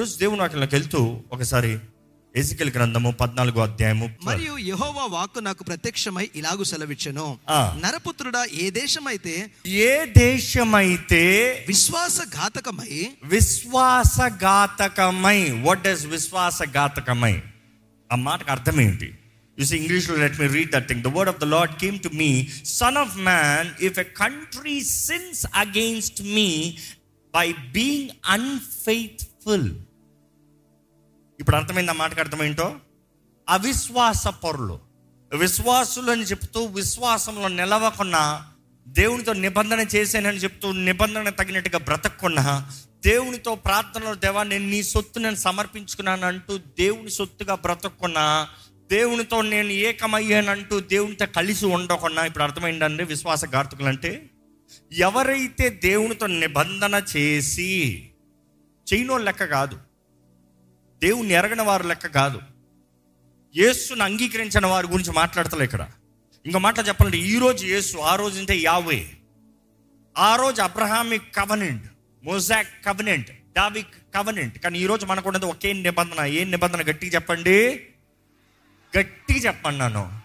ఈరోజు 0.00 0.18
దేవుని 0.18 0.40
వాక్యంలోకి 0.40 0.74
వెళ్తూ 0.74 1.22
ఒకసారి 1.32 1.80
ఎసికల్ 2.34 2.70
గ్రంథము 2.70 3.12
పద్నాలుగో 3.12 3.60
అధ్యాయము 3.60 4.10
మరియు 4.22 4.58
యెహోవా 4.58 5.06
వాక్కు 5.06 5.38
నాకు 5.38 5.64
ప్రత్యక్షమై 5.64 6.30
ఇలాగు 6.34 6.64
సెలవిచ్చెను. 6.64 7.38
నరపుత్రుడా 7.80 8.46
ఏ 8.62 8.70
దేశమైతే 8.70 9.50
ఏ 9.86 10.06
దేశమైతే 10.16 11.64
విశ్వాసఘాతకమై 11.68 13.10
విశ్వాసఘాతకమై 13.24 15.60
వాట్ 15.60 15.82
డస్ 15.82 16.06
విశ్వాసఘాతకమై? 16.06 17.42
ఆ 18.10 18.20
మాటకు 18.20 18.50
అర్థం 18.50 18.80
ఏంటి 18.80 19.14
యూస్ 19.58 19.72
ఇంగ్లీష్లో 19.72 20.16
let 20.16 20.40
me 20.40 20.56
read 20.56 20.72
that 20.72 20.88
thing 20.88 21.02
the 21.02 21.18
word 21.18 21.28
of 21.28 21.38
the 21.38 21.44
Lord 21.44 21.76
came 21.76 22.00
to 22.00 22.10
me 22.14 22.48
son 22.72 22.96
of 22.96 23.28
man 23.28 23.82
if 23.82 23.98
a 23.98 24.04
country 24.22 24.96
sins 24.96 25.46
against 25.56 26.22
me 26.22 26.78
by 27.34 27.54
being 27.72 28.10
unfaithful 28.28 29.89
ఇప్పుడు 31.40 31.56
అర్థమైంది 31.56 31.90
ఆ 31.90 31.94
మాటకు 31.94 32.20
అర్థమేంటో 32.20 32.74
అవిశ్వాస 33.48 34.26
పరులు. 34.26 34.80
విశ్వాసులు 35.36 36.10
అని 36.10 36.22
చెప్తూ 36.22 36.64
విశ్వాసంలో 36.64 37.48
నిలవకుండా 37.48 38.46
దేవునితో 38.88 39.32
నిబంధన 39.32 39.86
చేశానని 39.94 40.36
చెప్తూ 40.36 40.72
నిబంధన 40.72 41.28
తగినట్టుగా 41.28 41.78
బ్రతకకుండా 41.78 42.70
దేవునితో 43.04 43.54
ప్రార్థనలో 43.54 44.14
దేవా 44.14 44.42
నేను 44.42 44.68
నీ 44.68 44.82
సొత్తు 44.82 45.18
నేను 45.18 45.34
సమర్పించుకున్నాను 45.34 46.26
అంటూ 46.26 46.58
దేవుని 46.58 47.10
సొత్తుగా 47.10 47.54
బ్రతకకుండా 47.54 48.48
దేవునితో 48.90 49.42
నేను 49.42 49.68
ఏకమయ్యానంటూ 49.68 50.80
దేవునితో 50.80 51.26
కలిసి 51.26 51.66
ఉండకుండా 51.66 52.26
ఇప్పుడు 52.26 52.44
అర్థమైందండి 52.44 53.04
విశ్వాసఘాతకులు 53.04 53.88
అంటే 53.88 54.30
ఎవరైతే 54.92 55.70
దేవునితో 55.70 56.26
నిబంధన 56.26 57.02
చేసి 57.16 58.10
చేయనో 58.94 59.18
లెక్క 59.18 59.44
కాదు. 59.44 59.89
దేవుణ్ణి 61.02 61.34
ఎరగని 61.34 61.62
వారు 61.62 61.86
లెక్క 61.86 62.06
కాదు. 62.06 62.40
యేసును 63.56 64.04
అంగీకరించిన 64.04 64.66
వారి 64.66 64.86
గురించి 64.86 65.12
మాట్లాడతలే 65.12 65.64
ఇక్కడ. 65.64 65.88
ఇంకో 66.46 66.58
మాట 66.58 66.88
చెప్పాలంటే 66.88 67.18
ఈ 67.18 67.38
రోజు 67.38 67.66
యేసు 67.66 67.98
ఆ 67.98 68.16
రోజు 68.16 68.38
అంటే 68.38 68.56
యావే 68.56 69.10
ఆ 70.18 70.36
రోజు 70.36 70.62
Abrahamic 70.62 71.34
covenant 71.34 71.84
Mosaic 72.24 72.84
covenant 72.86 73.30
Davidic 73.30 73.94
covenant. 74.14 74.58
కానీ 74.58 74.78
ఈ 74.78 74.86
రోజు 74.86 75.06
మనకు 75.06 75.28
ఉన్నది 75.28 75.46
ఒకే 75.46 75.72
నిబంధన. 75.72 76.24
ఏ 76.24 76.44
నిబంధన? 76.44 76.80
గట్టిగా 76.80 77.12
చెప్పండి. 77.14 77.86
గట్టిగా 78.98 79.38
చెప్పండి 79.38 79.78
నన్ను. 79.78 80.20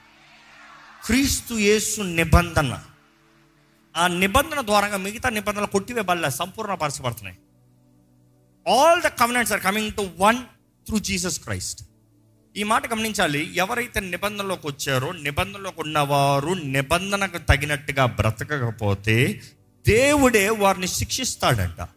క్రీస్తు 1.06 1.54
యేసు 1.54 2.02
నిబంధన. 2.02 2.84
ఆ 3.98 4.08
నిబంధన 4.08 4.62
ద్వారా 4.62 4.98
మిగతా 4.98 5.30
నిబంధనలు 5.30 5.66
కొట్టివేయబడలే 5.66 6.30
సంపూర్ణపరచబడుతున్నాయి 6.30 7.38
all 8.74 9.02
the 9.02 9.08
covenants 9.08 9.54
are 9.54 9.62
coming 9.62 9.92
to 9.92 10.12
one 10.18 10.38
through 10.88 11.00
Jesus 11.00 11.40
Christ 11.40 11.84
ఈ 12.58 12.64
మాట 12.64 12.92
గమనించాలి 12.92 13.56
ఎవరైతే 13.56 14.00
నిబంధనలోకి 14.00 14.68
వచ్చారో 14.68 15.12
నిబంధనలోకి 15.12 15.82
ఉన్నవారు 15.82 16.54
నిబంధనకు 16.54 17.38
తగినట్టుగా 17.38 18.06
బ్రతకకపోతే 18.06 19.42
దేవుడే 19.88 20.50
వారిని 20.50 20.88
శిక్షిస్తాడంట. 20.88 21.88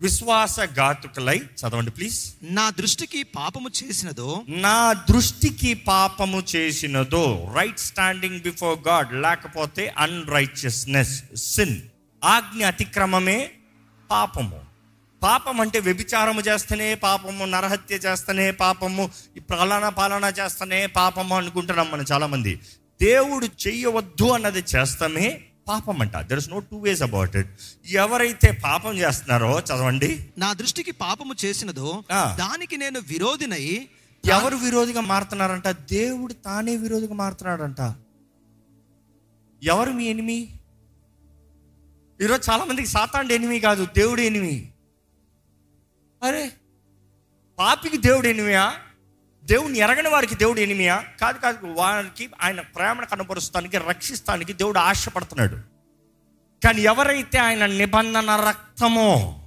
విశ్వాసఘాతుకులై 0.00 1.38
చదవండి 1.38 1.90
ప్లీజ్. 1.90 2.34
నా 2.42 2.70
దృష్టికి 2.70 3.22
పాపము 3.22 3.68
చేసినదో 3.68 4.44
నా 4.48 4.92
దృష్టికి 4.92 5.74
పాపము 5.74 6.42
చేసినదో 6.56 7.52
రైట్ 7.54 7.78
స్టాండింగ్ 7.78 8.40
బిఫోర్ 8.40 8.88
గాడ్ 8.88 9.14
లేకపోతే 9.14 9.94
అన్రైచియస్నెస్ 9.98 11.22
సిన్ 11.36 11.80
ఆజ్ఞ 12.24 12.64
అతిక్రమమే 12.64 13.50
పాపము. 14.10 14.65
పాపం 15.22 15.60
అంటే 15.60 15.78
వ్యభిచారము 15.78 16.40
చేస్తేనే 16.40 16.94
పాపము 16.94 17.44
నరహత్య 17.44 17.94
చేస్తేనే 17.94 18.50
పాపము 18.50 19.10
ఈ 19.36 19.40
పాలన 19.40 20.32
చేస్తేనే 20.40 20.86
పాపము 20.86 21.36
అనుకుంటున్నాం 21.36 21.90
మనం 21.90 22.04
చాలా 22.12 22.26
మంది 22.26 22.60
దేవుడు 23.02 23.46
చెయ్యవద్దు 23.46 24.24
అన్నది 24.24 24.64
చేస్తామే 24.76 25.42
పాపం 25.68 26.00
అంట 26.00 26.16
there 26.16 26.38
is 26.38 26.50
no 26.50 26.58
two 26.58 26.78
ways 26.78 27.02
about 27.02 27.36
it 27.36 27.50
ఎవరైతే 27.86 28.60
పాపం 28.64 28.98
చేస్తున్నారో 28.98 29.60
చదవండి. 29.60 30.30
నా 30.38 30.52
దృష్టికి 30.52 30.90
పాపము 30.90 31.34
చేసినదో. 31.44 32.04
దానికి 32.12 32.76
నేను 32.76 33.00
విరోధినై 33.00 33.88
ఎవరు 34.26 34.56
విరోధిగా 34.56 35.00
మారుతున్నారంట? 35.00 35.68
దేవుడు 35.68 36.32
తానే 36.32 36.76
విరోధిగా 36.76 37.14
మారుతున్నాడంట. 37.14 37.94
ఎవరు 39.62 39.90
మీ 39.90 40.04
ఎనిమి 40.04 40.48
ఈరోజు 42.22 42.50
చాలా 42.50 42.64
మందికి 42.64 42.88
సాతాండు 42.88 43.32
ఎనిమి 43.32 43.60
కాదు 43.60 43.86
దేవుడు 43.96 44.20
ఎనిమి 44.20 44.72
అరే 46.22 46.52
పాపికి 47.58 47.96
దేవుడు 47.96 48.28
ఎనిమియా? 48.28 48.74
దేవుని 49.44 49.78
ఎరగని 49.78 50.08
వారికి 50.08 50.34
దేవుడు 50.34 50.60
ఎనిమియా? 50.60 51.04
కాదు 51.20 51.38
కాదు 51.38 51.66
వారికి 51.66 52.28
ఆయన 52.40 52.60
ప్రేమను 52.60 53.06
కనపరుస్తానికి 53.06 53.78
రక్షిస్తానికి 53.78 54.52
దేవుడు 54.52 54.78
ఆశపడుతున్నాడు. 54.78 55.56
కానీ 56.66 56.82
ఎవరైతే 56.82 57.38
ఆయన 57.38 57.66
నిబంధన 57.66 58.30
రక్తమో 58.48 59.42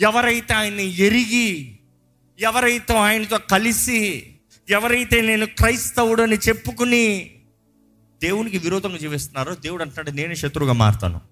ఎవరైతే 0.00 0.54
ఆయన్ని 0.54 0.84
ఎరిగి 0.84 1.78
ఎవరైతే 2.38 2.96
ఆయనతో 2.96 3.38
కలిసి 3.38 4.34
ఎవరైతే 4.70 5.20
నేను 5.20 5.46
క్రైస్తవుడు 5.46 6.22
అని 6.22 6.36
చెప్పుకుని 6.36 7.36
దేవునికి 8.22 8.58
విరోధంగా 8.58 8.96
జీవిస్తున్నారో 8.96 9.54
దేవుడు 9.54 9.82
అంటున్నాడు 9.82 10.10
నేను 10.10 10.34
శత్రువుగా 10.34 10.72
మారుతాను. 10.72 11.31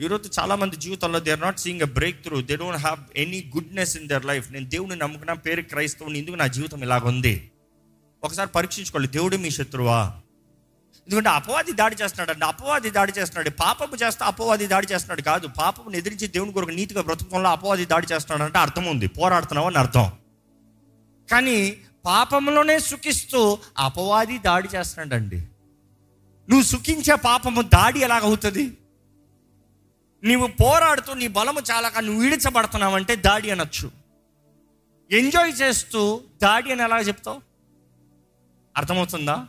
ఈరోజు 0.00 0.30
చాలా 0.40 0.54
మంది 0.54 0.76
జీవితంలో 0.76 1.20
they 1.20 1.30
are 1.30 1.40
not 1.40 1.60
seeing 1.60 1.80
a 1.80 1.84
breakthrough 2.22 2.42
they 2.42 2.56
don't 2.56 2.80
have 2.80 3.00
any 3.16 3.52
goodness 3.56 3.96
in 3.96 4.08
their 4.08 4.24
life 4.24 4.52
నేను 4.52 4.68
దేవుని 4.68 4.96
నమ్ముకున్న 4.96 5.32
పేరు 5.32 5.62
క్రైస్తవుని 5.62 6.18
ఎందుకు 6.18 6.36
నా 6.36 6.46
జీవితం 6.46 6.82
ఇలాగుంది? 6.82 7.50
ఒకసారి 8.24 8.48
పరీక్షించుకోవాలి 8.48 9.08
దేవుడు 9.08 9.36
మీ 9.36 9.50
శత్రువా? 9.50 10.14
ఎందుకంటే 11.06 11.28
అపవాది 11.28 11.72
దాడి 11.72 11.96
చేస్తున్నాడు 12.02 12.44
అపవాది 12.44 12.90
దాడి 12.90 13.12
చేస్తున్నాడు 13.18 13.50
పాపము 13.50 13.96
చేస్తే 13.96 14.24
అపవాది 14.24 14.66
దాడి 14.66 14.86
చేస్తున్నాడు 14.92 15.22
కాదు. 15.22 15.46
పాపమును 15.46 15.96
ఎదిరించి 15.96 16.26
దేవుని 16.26 16.52
కొరకు 16.52 16.70
నీతిగా 16.70 17.02
బ్రతుకంలో 17.02 17.50
అపవాది 17.50 17.84
దాడి 17.84 18.06
చేస్తున్నాడు 18.12 18.42
అంటే 18.42 18.58
అర్థం 18.58 18.84
ఉంది. 18.84 19.08
పోరాడుతున్నావు 19.08 19.66
అని 19.66 19.78
అర్థం. 19.78 20.12
కానీ 21.30 21.76
పాపంలోనే 22.04 22.78
సుఖిస్తూ 22.78 23.58
అపవాది 23.78 24.38
దాడి 24.38 24.68
చేస్తున్నాడండి. 24.74 25.38
నువ్వు 26.48 26.62
సుఖించే 26.62 27.14
పాపము 27.14 27.62
దాడి 27.62 28.00
ఎలాగవుతుంది? 28.00 28.76
నీవు 30.24 30.46
పోరాడుతూ 30.46 31.14
నీ 31.14 31.26
బలము 31.26 31.60
చాలక 31.70 31.98
నువ్వు 31.98 32.24
ఈడ్చబడుతున్నావంటే 32.24 33.16
దాడి 33.16 33.50
అనొచ్చు. 33.50 33.90
ఎంజాయ్ 35.12 35.52
చేస్తూ 35.62 36.20
దాడి 36.42 36.72
అని 36.72 36.82
ఎలా 36.82 36.98
చెప్తావు? 37.00 37.40
అర్థమవుతుందా? 38.76 39.46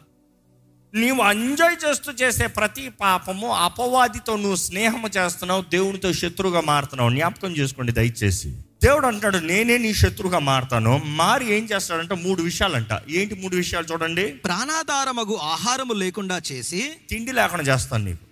నీవు 0.94 1.24
ఎంజాయ్ 1.24 1.90
చేస్తూ 1.90 2.12
చేసే 2.12 2.48
ప్రతి 2.48 2.90
పాపము 2.90 3.48
అపవాదితో 3.48 4.36
నువ్వు 4.36 4.56
స్నేహము 4.56 5.10
చేస్తున్నావు 5.18 5.62
దేవునితో 5.62 6.14
శత్రువుగా 6.14 6.62
మారుతున్నావు. 6.62 7.10
జ్ఞాపకం 7.10 7.52
చేసుకోండి 7.58 7.92
దయచేసి. 7.92 8.50
దేవుడు 8.84 9.08
అంటాడు 9.08 9.38
నేనే 9.38 9.78
నీ 9.78 9.94
శత్రువుగా 9.94 10.40
మారుతాను. 10.40 11.02
మారి 11.06 11.54
ఏం 11.54 11.66
చేస్తాడంటే 11.66 12.16
మూడు 12.16 12.42
విషయాలంట. 12.42 13.02
ఏంటి 13.10 13.36
మూడు 13.36 13.56
విషయాలు 13.56 13.86
చూడండి. 13.86 14.28
ప్రాణాధారమగు 14.28 15.36
ఆహారము 15.36 15.94
లేకుండా 15.94 16.42
చేసి 16.52 16.92
తిండి 17.10 17.32
లేకుండా 17.32 17.64
చేస్తాను 17.64 18.06
నీకు. 18.06 18.27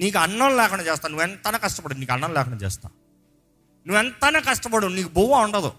నీకు 0.00 0.18
అన్నం 0.18 0.56
లేకుండా 0.56 0.84
చేస్తాను 0.84 1.16
నువ్వు 1.16 1.30
ఎంతన 1.30 1.56
కష్టపడు 1.56 1.94
నీకు 1.94 2.12
అన్నం 2.12 2.34
లేకుండా 2.34 2.56
చేస్తా. 2.56 2.90
నువ్వు 3.86 4.02
ఎంతన 4.02 4.38
కష్టపడు 4.38 4.86
నీకు 4.86 5.08
బువ్వ 5.08 5.34
ఉండదు. 5.34 5.72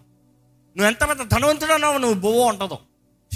నువ్వు 0.77 0.85
ఎంత 0.85 1.09
పెద్ద 1.09 1.21
ధనవంతుడు 1.21 1.73
అన్నావు 1.73 1.97
నువ్వు 1.97 2.19
బువ్వ 2.21 2.39
ఉండదు. 2.39 2.77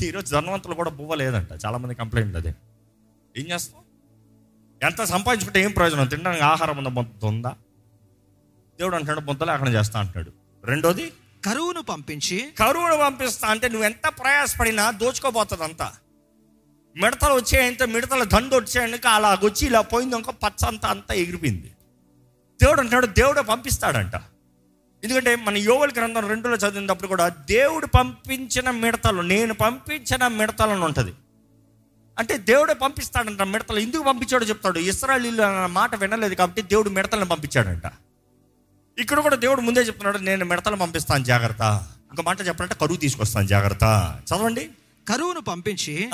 ఈరోజు 0.03 0.31
ధనవంతులు 0.31 0.73
కూడా 0.73 0.89
బువ్వ 0.89 1.15
లేదంట. 1.15 1.47
చాలామంది 1.65 1.95
కంప్లైంట్ 1.95 2.35
అదే. 2.37 2.55
ఏం 3.37 3.45
చేస్తావు? 3.51 3.85
ఎంత 4.85 5.03
సంపాదించుకుంటే 5.03 5.61
ఏం 5.61 5.71
ప్రయోజనం? 5.71 6.07
తినడానికి 6.07 6.43
ఆహారం 6.43 6.77
ఉందా 6.77 6.89
ముద్ద 6.89 7.25
ఉందా? 7.25 7.49
దేవుడు 8.79 8.95
అంటాడు 8.95 9.19
ముద్ద 9.19 9.43
లేకుండా 9.43 9.71
చేస్తా 9.71 9.99
అంటాడు 9.99 10.31
రెండోది 10.63 11.13
కరువును 11.45 11.81
పంపించి 11.81 12.53
కరువును 12.59 12.97
పంపిస్తా 12.97 13.47
అంటే 13.47 13.69
నువ్వు 13.69 13.85
ఎంత 13.85 14.07
ప్రయాసపడినా 14.07 14.91
దోచుకోబోతుంది 14.91 15.63
అంతా 15.63 15.93
మిడతలు 16.97 17.33
వచ్చాయంటే 17.33 17.85
మిడతల 17.85 18.23
దండు 18.23 18.55
వచ్చాయనుక 18.55 19.07
అలా 19.07 19.39
వచ్చి 19.43 19.67
ఇలా 19.67 19.81
పోయింది 19.81 20.15
ఇంకో 20.15 20.31
పచ్చ 20.31 20.67
అంతా 20.67 20.89
అంతా 20.89 21.13
ఎగిరిపోయింది. 21.13 21.71
దేవుడు 22.61 22.79
అంటాడు 22.81 23.05
దేవుడే 23.05 23.41
పంపిస్తాడంట. 23.41 24.15
ఎందుకంటే 25.03 25.35
మన 25.35 25.57
యోగుల 25.57 25.89
గ్రంథం 25.97 26.27
రెండులో 26.27 26.55
చదివినప్పుడు 26.55 27.07
కూడా 27.07 27.29
దేవుడు 27.29 27.85
పంపించిన 27.85 28.71
మిడతలు 28.71 29.21
నేను 29.21 29.53
పంపించిన 29.53 30.27
మిడతలను 30.27 30.85
ఉంటుంది. 30.85 31.13
అంటే 32.19 32.37
దేవుడే 32.37 32.73
పంపిస్తాడంట 32.73 33.41
మిడతలు. 33.41 33.79
ఎందుకు 33.79 34.03
పంపించాడో 34.03 34.45
చెప్తాడు. 34.45 34.79
ఇస్రాయలీలు 34.79 35.41
అన్న 35.41 35.65
మాట 35.65 35.95
వినలేదు 35.95 36.33
కాబట్టి 36.33 36.61
దేవుడు 36.61 36.89
మిడతలను 36.89 37.25
పంపించాడంట. 37.25 37.83
ఇక్కడ 38.97 39.19
కూడా 39.19 39.35
దేవుడు 39.35 39.61
ముందే 39.61 39.79
చెప్తున్నాడు 39.79 40.17
నేను 40.17 40.45
మిడతలు 40.45 40.75
పంపిస్తాను 40.75 41.23
జాగ్రత్త. 41.23 41.61
ఇంకో 42.11 42.23
మాట 42.23 42.47
చెప్పాలంటే 42.47 42.75
కరువు 42.75 42.97
తీసుకొస్తాను 42.97 43.47
జాగ్రత్త. 43.47 43.83
చదవండి. 44.33 44.69
కరువును 45.09 45.41
పంపించి. 45.41 46.09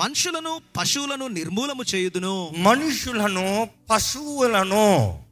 మనుషులను 0.00 0.60
పశువులను 0.76 1.28
నిర్మూలము 1.28 1.82
చేయుదును. 1.94 2.54
మనుషులను 2.58 3.68
పశువులను 3.90 5.22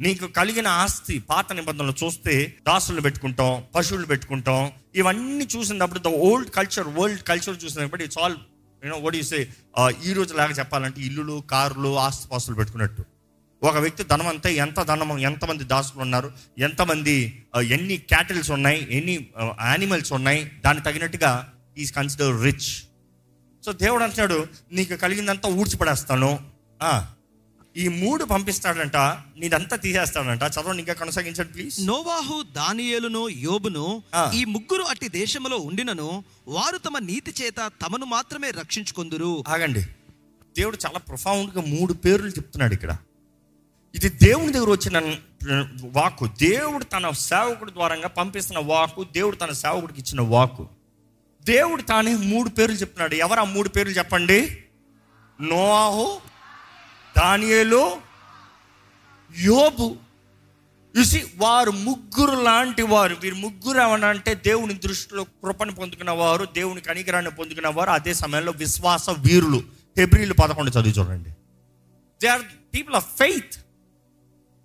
నీకు 0.00 0.26
కలిగిన 0.26 0.68
ఆస్తి 0.68 1.18
పాత 1.18 1.52
నిబంధనలు 1.52 1.94
చూస్తే 2.04 2.56
దాసులు 2.66 3.00
పెట్టుకుంటాం 3.00 3.64
పశువులు 3.74 4.06
పెట్టుకుంటాం. 4.06 4.70
ఇవన్నీ 4.94 5.48
చూసినప్పుడు 5.56 5.98
the 5.98 6.06
old 6.06 6.50
culture 6.50 6.88
world 6.88 7.22
culture 7.22 7.64
చూసినప్పుడు 7.64 8.02
ఇట్స్ 8.02 8.18
ఆల్ 8.18 8.36
యూనో 8.84 8.96
ఓడి 8.96 9.22
సే 9.22 9.48
ఈ 10.04 10.12
రోజు 10.12 10.34
లాగా 10.34 10.50
చెప్పాలంటే 10.50 11.00
ఇల్లులు 11.00 11.42
కార్లు 11.50 11.98
ఆస్తి 11.98 12.28
పాస్తులు 12.28 12.56
పెట్టుకున్నట్టు. 12.56 13.04
ఒక 13.62 13.76
వ్యక్తి 13.76 14.04
ధనం 14.04 14.28
అంతా 14.28 14.50
ఎంత 14.50 14.82
ధనం 14.82 15.18
ఎంతమంది 15.18 15.64
దాసులు 15.64 16.00
ఉన్నారు 16.00 16.32
ఎంతమంది 16.58 17.44
ఎన్ని 17.68 17.96
క్యాటిల్స్ 17.96 18.50
ఉన్నాయి 18.50 18.88
ఎన్ని 18.90 19.26
యానిమల్స్ 19.44 20.12
ఉన్నాయి 20.12 20.50
దానికి 20.64 20.84
తగినట్టుగా 20.84 21.51
ఈజ్ 21.78 21.92
కన్సిడర్ 21.92 22.42
రిచ్ 22.42 22.72
సో 23.66 23.72
దేవుడు 23.72 24.02
అంటున్నాడు 24.02 24.46
నీకు 24.72 24.94
కలిగిందంతా 24.94 25.48
ఊడ్చిపడేస్తాను. 25.48 26.40
ఈ 27.76 27.88
మూడు 27.88 28.24
పంపిస్తాడంట 28.24 28.96
నీదంతా 28.96 29.76
తీసేస్తాడంట. 29.76 30.42
చదవండి 30.42 30.78
ఇంకా 30.78 30.92
కొనసాగించండి 30.92 31.52
ప్లీజ్ 31.52 31.86
నోవాహు 31.86 32.42
దానియేలును 32.42 33.28
యోబును. 33.28 34.02
ఈ 34.34 34.44
ముగ్గురు 34.44 34.82
అట్టి 34.82 35.08
దేశములో 35.08 35.56
ఉండినను 35.56 36.24
వారు 36.48 36.78
తమ 36.78 36.98
నీతి 36.98 37.34
చేత 37.42 37.56
తమను 37.58 38.06
మాత్రమే 38.06 38.50
రక్షించుకొందురు. 38.50 39.44
ఆగండి. 39.48 39.82
దేవుడు 40.56 40.78
చాలా 40.86 40.98
ప్రొఫౌండ్గా 40.98 41.62
మూడు 41.66 41.92
పేర్లు 41.92 42.28
చెప్తున్నాడు 42.28 42.74
ఇక్కడ. 42.74 42.96
ఇది 43.94 44.08
దేవుని 44.08 44.52
దగ్గర 44.52 44.70
వచ్చిన 44.70 45.16
వాక్కు. 45.84 46.28
దేవుడు 46.40 46.84
తన 46.84 47.10
సేవకుడి 47.10 47.72
ద్వారంగా 47.72 48.08
పంపిస్తున్న 48.08 48.60
వాక్కు 48.64 49.04
దేవుడు 49.04 49.36
తన 49.36 49.52
సేవకుడికి 49.52 50.00
ఇచ్చిన 50.00 50.20
వాక్కు. 50.20 50.68
దేవుడు 51.44 51.82
తానే 51.82 52.16
మూడు 52.16 52.48
పేర్లు 52.48 52.76
చెప్తున్నాడు. 52.76 53.14
ఎవరు 53.14 53.40
ఆ 53.40 53.44
మూడు 53.44 53.68
పేర్లు 53.68 53.92
చెప్పండి? 53.92 54.64
నోవాహు 55.40 56.20
దానియేలు 57.18 58.00
యోబు. 59.38 59.96
చూసి 60.98 61.26
వారు 61.36 61.70
ముగ్గురు 61.70 62.42
లాంటి 62.42 62.82
వారు. 62.82 63.16
వీరు 63.20 63.34
ముగ్గురు 63.34 63.82
ఏమన్నా 63.82 64.08
అంటే 64.08 64.34
దేవుని 64.34 64.74
దృష్టిలో 64.74 65.24
కృపను 65.24 65.72
పొందుకున్న 65.72 66.10
వారు 66.10 66.44
దేవుని 66.44 66.80
కనికరాన్ని 66.80 67.30
పొందుకున్న 67.30 67.68
వారు 67.68 67.90
అదే 67.90 68.14
సమయంలో 68.14 68.52
విశ్వాస 68.52 69.10
వీరులు. 69.10 69.62
ఫిబ్రిలు 69.96 70.34
పదకొండు 70.34 70.70
చదివి 70.70 70.94
చూడండి. 70.98 71.30
They 72.22 72.28
are 72.28 72.42
people 72.74 72.96
of 72.96 73.16
faith 73.18 73.52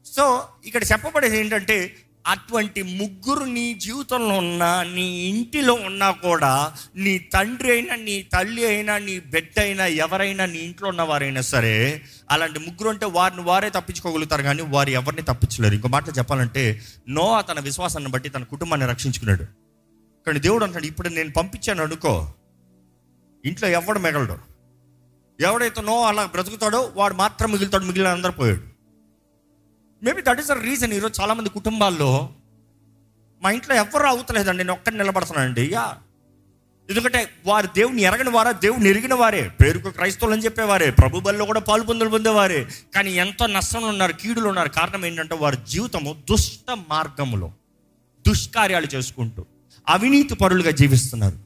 so 0.06 0.48
ఇక్కడ 0.66 0.84
చెప్పబడేది 0.84 1.40
ఏంటంటే 1.40 1.96
అటువంటి 2.28 2.84
ముగ్గురు 2.84 3.44
నీ 3.44 3.74
జీవితంలో 3.74 4.38
ఉన్నా 4.38 4.84
నీ 4.84 5.02
ఇంటిలో 5.02 5.74
ఉన్నా 5.74 6.12
కూడా 6.12 6.74
నీ 6.96 7.18
తండ్రి 7.18 7.72
అయినా 7.72 7.96
నీ 7.96 8.22
తల్లి 8.22 8.66
అయినా 8.66 8.98
నీ 8.98 9.20
బిడ్డ 9.20 9.60
అయినా 9.60 9.86
ఎవరైనా 9.86 10.46
నీ 10.46 10.60
ఇంట్లో 10.60 10.90
ఉన్న 10.90 11.02
వారైనా 11.02 11.42
సరే 11.42 12.02
అలాంటి 12.32 12.60
ముగ్గురు 12.60 12.90
అంటే 12.90 13.06
వారిని 13.06 13.42
వారే 13.42 13.70
తప్పించుకోగలుగుతారు 13.70 14.44
కానీ 14.44 14.62
వారు 14.62 14.90
ఎవరిని 14.90 15.22
తప్పించలేరు. 15.22 15.76
ఇంకో 15.76 15.88
మాట 15.88 16.10
చెప్పాలంటే 16.18 16.82
నో 17.10 17.44
తన 17.50 17.60
విశ్వాసాన్ని 17.60 18.12
బట్టి 18.12 18.30
తన 18.30 18.44
కుటుంబాన్ని 18.44 18.88
రక్షించుకున్నాడు. 18.88 19.44
కానీ 20.28 20.40
దేవుడు 20.40 20.66
అంటాడు 20.66 20.86
ఇప్పుడు 20.86 21.10
నేను 21.10 21.32
పంపించాను 21.32 21.84
అనుకో 21.84 22.34
ఇంట్లో 23.46 23.70
ఎవడు 23.70 24.00
మిగలడు. 24.00 24.38
ఎవడైతే 25.40 25.82
నో 25.82 26.04
అలా 26.04 26.26
బ్రతుకుతాడో 26.26 26.92
వాడు 26.96 27.14
మాత్రం 27.14 27.52
మిగులుతాడు 27.52 27.86
మిగిలిన 27.86 28.08
అందరూ 28.08 28.32
పోయాడు. 28.32 28.67
Maybe 30.04 30.22
that 30.22 30.40
is 30.40 30.52
a 30.52 30.62
reason 30.62 30.94
ఈరోజు 30.94 31.22
చాలామంది 31.22 31.50
కుటుంబాల్లో 31.50 32.30
మా 33.42 33.52
ఇంట్లో 33.52 33.76
ఎవరు 33.76 34.08
అవుతలేదండి 34.08 34.58
నేను 34.58 34.74
ఒక్కడిని 34.74 35.02
నిలబడుతున్నానండి. 35.02 35.70
యా. 35.74 35.96
ఎందుకంటే 36.90 37.30
వారు 37.46 37.68
దేవుని 37.68 38.02
ఎరగని 38.02 38.30
వారా 38.30 38.52
దేవుని 38.52 38.90
ఎరిగిన 38.90 39.14
వారే. 39.14 39.52
పేరుకు 39.62 39.90
క్రైస్తవులు 39.90 40.36
అని 40.36 40.44
చెప్పేవారే 40.46 40.92
ప్రభు 40.92 41.20
బల్లో 41.20 41.46
కూడా 41.46 41.60
పాలు 41.60 41.84
పొందులు 41.84 42.10
పొందేవారే. 42.10 42.68
కానీ 42.96 43.12
ఎంతో 43.12 43.46
నష్టంలో 43.46 43.88
ఉన్నారు 43.88 44.14
కీడులు 44.14 44.48
ఉన్నారు. 44.48 44.70
కారణం 44.70 45.06
ఏంటంటే 45.06 45.36
వారి 45.36 45.58
జీవితము 45.70 46.24
దుష్ట 46.30 46.72
మార్గములో 46.72 47.52
దుష్కార్యాలు 48.28 48.86
చేసుకుంటూ 48.86 49.46
అవినీతి 49.90 50.36
పరులుగా 50.36 50.72
జీవిస్తున్నారు. 50.72 51.38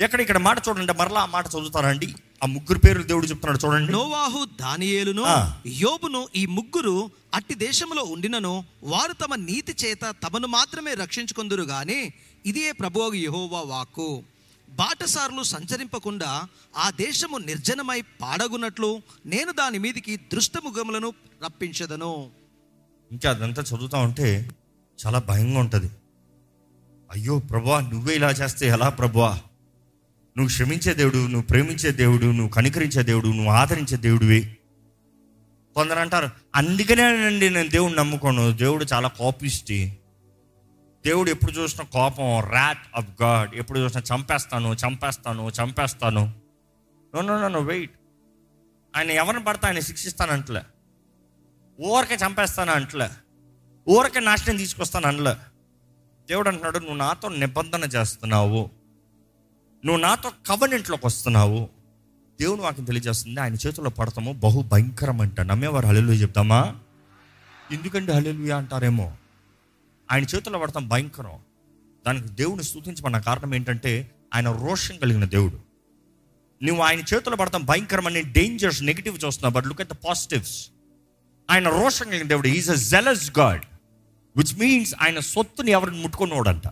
ఎక్కడ 0.00 0.20
ఇక్కడ 0.20 0.38
మాట 0.38 0.58
చూడండి 0.68 0.92
మరలా 0.92 1.20
ఆ 1.20 1.26
మాట 1.26 1.46
చదువుతారండి 1.46 2.14
ఆ 2.44 2.46
ముగ్గురు 2.46 2.78
పేర్లు 2.78 3.02
దేవుడు 3.02 3.26
చెప్తున్నాడు 3.26 3.66
చూడండి. 3.66 3.92
నోవాహు 3.92 4.44
దానియేలును. 4.60 5.24
యోబును 5.66 6.28
ఈ 6.36 6.46
ముగ్గురు 6.46 7.10
అట్టి 7.34 7.54
దేశములో 7.54 8.02
ఉండినను 8.02 8.64
వారు 8.82 9.12
తమ 9.12 9.34
నీతి 9.34 9.74
చేత 9.84 10.14
తమను 10.22 10.46
మాత్రమే 10.46 10.94
రక్షించుకొందురు 10.94 11.62
గాని 11.62 12.12
ఇదే 12.46 12.72
ప్రభువు 12.72 13.12
యెహోవా 13.12 13.60
వాక్కు. 13.60 14.22
బాటసారులు 14.70 15.42
సంచరింపకుండా 15.42 16.48
ఆ 16.76 16.90
దేశము 16.90 17.38
నిర్జనమై 17.38 18.00
పాడగునట్లు 18.00 19.02
నేను 19.26 19.52
దాని 19.52 19.78
మీదికి 19.78 20.16
దృష్టముఖములను 20.16 21.12
రప్పించదను. 21.44 22.30
ఇంకా 23.12 23.30
అదంతా 23.30 23.62
చదువుతా 23.62 23.98
ఉంటే 23.98 24.50
చాలా 25.06 25.18
భయంగా 25.18 25.60
ఉంటుంది. 25.60 25.90
అయ్యో 27.10 27.38
ప్రభా 27.38 27.80
నువ్వే 27.80 28.14
ఇలా 28.14 28.30
చేస్తే 28.30 28.68
ఎలా 28.68 28.88
ప్రభా 28.88 29.40
నువ్వు 30.36 30.48
క్షమించే 30.48 30.94
దేవుడు 30.94 31.16
నువ్వు 31.16 31.42
ప్రేమించే 31.42 31.90
దేవుడు 31.90 32.26
నువ్వు 32.26 32.48
కనికరించే 32.48 33.02
దేవుడు 33.02 33.26
నువ్వు 33.26 33.52
ఆదరించే 33.52 33.96
దేవుడివి. 33.96 34.56
కొందరు 35.74 35.98
అంటారు 35.98 36.28
అందుకనేనండి 36.54 37.50
నేను 37.50 37.68
దేవుడిని 37.68 37.98
నమ్ముకోను. 37.98 38.52
దేవుడు 38.52 38.86
చాలా 38.92 39.08
కోపిష్టి. 39.08 39.98
దేవుడు 41.06 41.30
ఎప్పుడు 41.30 41.52
చూసిన 41.52 41.84
కోపం 41.84 42.40
ర్యాట్ 42.40 42.78
ఆఫ్ 42.96 43.22
గాడ్ 43.22 43.54
ఎప్పుడు 43.54 43.80
చూసినా 43.80 44.16
చంపేస్తాను 44.16 44.74
చంపేస్తాను 44.74 45.50
చంపేస్తాను. 45.62 46.34
నో 47.14 47.20
నో 47.20 47.48
నో 47.48 47.60
వెయిట్ 47.60 47.90
ఆయన 48.96 49.10
ఎవరిని 49.10 49.44
పడతా 49.44 49.68
ఆయన 49.68 49.78
శిక్షిస్తాను 49.78 50.32
అంటలే 50.32 50.62
ఊరకే 51.80 52.14
చంపేస్తాను 52.14 52.72
అంటలే. 52.72 53.08
ఊరకే 53.88 54.20
నాశనం 54.20 54.56
తీసుకొస్తాను 54.56 55.06
అనలే 55.06 55.34
దేవుడు 56.28 56.48
అంటున్నాడు 56.48 56.78
నువ్వు 56.78 56.96
నాతో 56.96 57.28
నిబంధన 57.28 57.84
చేస్తున్నావు. 57.84 58.70
నువ్వు 59.84 60.00
నాతో 60.02 60.32
కవనెంట్లోకి 60.46 61.06
వస్తున్నావు. 61.06 61.68
దేవుడు 62.40 62.62
వాకి 62.62 62.82
తెలియజేస్తుంది. 62.82 63.40
ఆయన 63.40 63.54
చేతుల్లో 63.54 63.90
పడతాము. 63.90 64.32
బహు 64.32 64.62
భయంకరం 64.62 65.20
అంట 65.20 65.40
నమ్మేవారు 65.40 65.86
హలెలు 65.86 66.12
చెప్తామా? 66.12 66.76
ఎందుకంటే 67.72 68.12
హల్లెలూయా 68.12 68.56
అంటారేమో? 68.56 69.12
ఆయన 70.12 70.22
చేతుల్లో 70.22 70.58
పడతాం 70.58 70.88
భయంకరం. 70.88 71.30
దానికి 72.06 72.28
దేవుని 72.28 72.64
స్థుతించమన్న 72.64 73.18
కారణం 73.18 73.54
ఏంటంటే 73.54 74.10
ఆయన 74.34 74.50
రోషం 74.50 74.96
కలిగిన 74.96 75.24
దేవుడు. 75.24 75.60
నువ్వు 76.64 76.82
ఆయన 76.82 76.98
చేతుల్లో 76.98 77.36
పడతాం 77.36 77.64
భయంకరం 77.64 78.06
అనే 78.06 78.22
డేంజర్స్ 78.22 78.82
నెగిటివ్ 78.82 79.18
చూస్తున్నావు. 79.24 79.54
But 79.54 79.66
look 79.66 79.80
at 79.80 79.88
the 79.88 79.92
positives 79.92 80.68
ఆయన 81.50 81.68
రోషం 81.68 82.06
కలిగిన 82.06 82.28
దేవుడు. 82.28 82.48
Is 82.48 82.70
a 82.70 82.74
jealous 82.74 83.38
God 83.38 83.62
which 84.36 84.58
means 84.58 84.94
ఆయన 85.02 85.18
సొత్తుని 85.18 85.70
ఎవరిని 85.70 86.02
ముట్టుకున్నోడంట. 86.02 86.62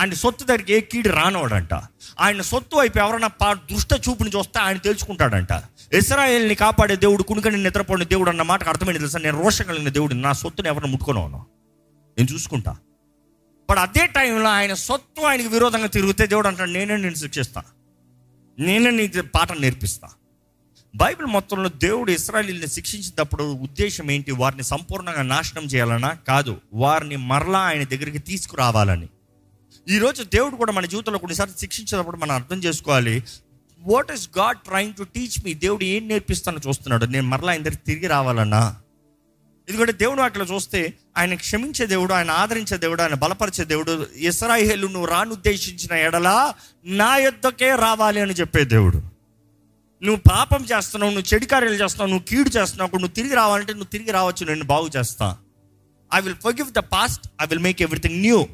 ఆయన 0.00 0.14
సొత్తు 0.14 0.44
దగ్గరికి 0.44 0.72
ఏ 0.72 0.80
కీడు 0.80 1.08
రానోడంట. 1.08 1.74
ఆయన 2.20 2.40
సొత్తు 2.40 2.76
వైపు 2.76 2.98
ఎవరైనా 2.98 3.26
పా 3.26 3.52
దుష్ట 3.52 3.92
చూపుని 4.08 4.30
చూస్తే 4.30 4.60
ఆయన 4.60 4.76
తెలుసుకుంటాడంట. 4.76 5.62
ఇస్రాయేల్ని 5.92 6.54
కాపాడే 6.54 6.96
దేవుడు 6.96 7.22
కునుకని 7.22 7.62
నిద్రపోయిన 7.62 8.04
దేవుడు 8.04 8.30
అన్న 8.30 8.42
మాటకు 8.42 8.68
అర్థమైంది 8.68 8.98
తెలుసా? 8.98 9.18
నేను 9.18 9.42
రోషం 9.42 9.64
కలిగిన 9.64 9.88
దేవుడు 9.88 10.14
నా 10.14 10.32
సొత్తుని 10.32 10.68
ఎవరిని 10.68 10.90
ముట్టుకున్నాను 10.90 11.46
నేను 12.18 12.34
చూసుకుంటా. 12.34 12.76
బట్ 13.70 13.78
అదే 13.78 14.06
టైంలో 14.06 14.48
ఆయన 14.48 14.74
సొత్తు 14.74 15.22
ఆయనకి 15.22 15.48
విరోధంగా 15.48 15.86
తిరిగితే 15.86 16.26
దేవుడు 16.26 16.48
అంటాడు 16.48 16.70
నేనే 16.70 16.96
నేను 16.96 17.14
శిక్షిస్తా. 17.14 17.62
నేనే 18.58 18.90
నీకు 18.90 19.22
పాఠం 19.22 19.56
నేర్పిస్తా. 19.60 20.08
బైబిల్ 20.96 21.26
మొత్తంలో 21.26 21.68
దేవుడు 21.68 22.10
ఇస్రాయలీని 22.10 22.66
శిక్షించినప్పుడు 22.66 23.42
ఉద్దేశం 23.42 24.10
ఏంటి? 24.10 24.30
వారిని 24.30 24.62
సంపూర్ణంగా 24.62 25.22
నాశనం 25.22 25.62
చేయాలనా? 25.62 26.16
కాదు. 26.28 26.60
వారిని 26.74 27.16
మరలా 27.16 27.58
ఆయన 27.58 27.84
దగ్గరికి 27.84 28.18
తీసుకురావాలని. 28.18 29.08
ఈరోజు 29.88 30.22
దేవుడు 30.22 30.56
కూడా 30.56 30.72
మన 30.72 30.86
జీవితంలో 30.86 31.18
కొన్నిసార్లు 31.18 31.60
శిక్షించేటప్పుడు 31.60 32.16
మనం 32.16 32.34
అర్థం 32.34 32.58
చేసుకోవాలి. 32.58 33.24
What 33.80 34.12
is 34.12 34.28
God 34.38 34.58
trying 34.58 34.94
to 34.94 35.02
teach 35.02 35.44
me 35.44 35.54
దేవుడు 35.54 35.84
ఏం 35.84 36.08
నేర్పిస్తానో 36.08 36.58
చూస్తున్నాడు. 36.68 37.04
నేను 37.04 37.26
మరలా 37.26 37.52
ఇందరికి 37.52 37.76
తిరిగి 37.76 38.06
రావాలన్నా? 38.06 38.76
ఎందుకంటే 39.68 39.92
దేవుడు 39.92 40.20
అట్లా 40.20 40.44
చూస్తే 40.44 40.94
ఆయన 41.16 41.34
క్షమించే 41.34 41.86
దేవుడు 41.86 42.12
ఆయన 42.12 42.30
ఆదరించే 42.30 42.76
దేవుడు 42.76 43.02
ఆయన 43.02 43.14
బలపరిచే 43.14 43.64
దేవుడు 43.64 44.06
ఇస్రాయేలు 44.14 44.86
నువ్వు 44.86 45.06
రానుద్దేశించిన 45.06 45.96
ఎడలా 45.96 46.54
నా 46.84 47.16
యొద్దకే 47.16 47.76
రావాలి 47.76 48.20
అని 48.20 48.32
చెప్పే 48.32 48.64
దేవుడు. 48.64 48.96
నువ్వు 50.02 50.20
పాపం 50.30 50.64
చేస్తున్నావు 50.64 51.12
నువ్వు 51.12 51.34
చెడు 51.34 51.44
కార్యాలు 51.44 51.74
చేస్తున్నావు 51.74 52.10
నువ్వు 52.10 52.26
కీడు 52.26 52.48
చేస్తున్నావు 52.58 52.86
అప్పుడు 52.86 53.00
నువ్వు 53.00 53.14
తిరిగి 53.14 53.34
రావాలంటే 53.34 53.72
నువ్వు 53.72 53.88
తిరిగి 53.88 54.10
రావచ్చు 54.10 54.46
నేను 54.46 54.64
బాగు 54.64 54.90
చేస్తా. 54.96 55.36
I 56.14 56.20
will 56.20 56.34
forgive 56.34 56.72
the 56.72 56.78
past 56.78 57.28
I 57.42 57.46
will 57.46 57.60
make 57.60 57.82
everything 57.82 58.20
new 58.20 58.46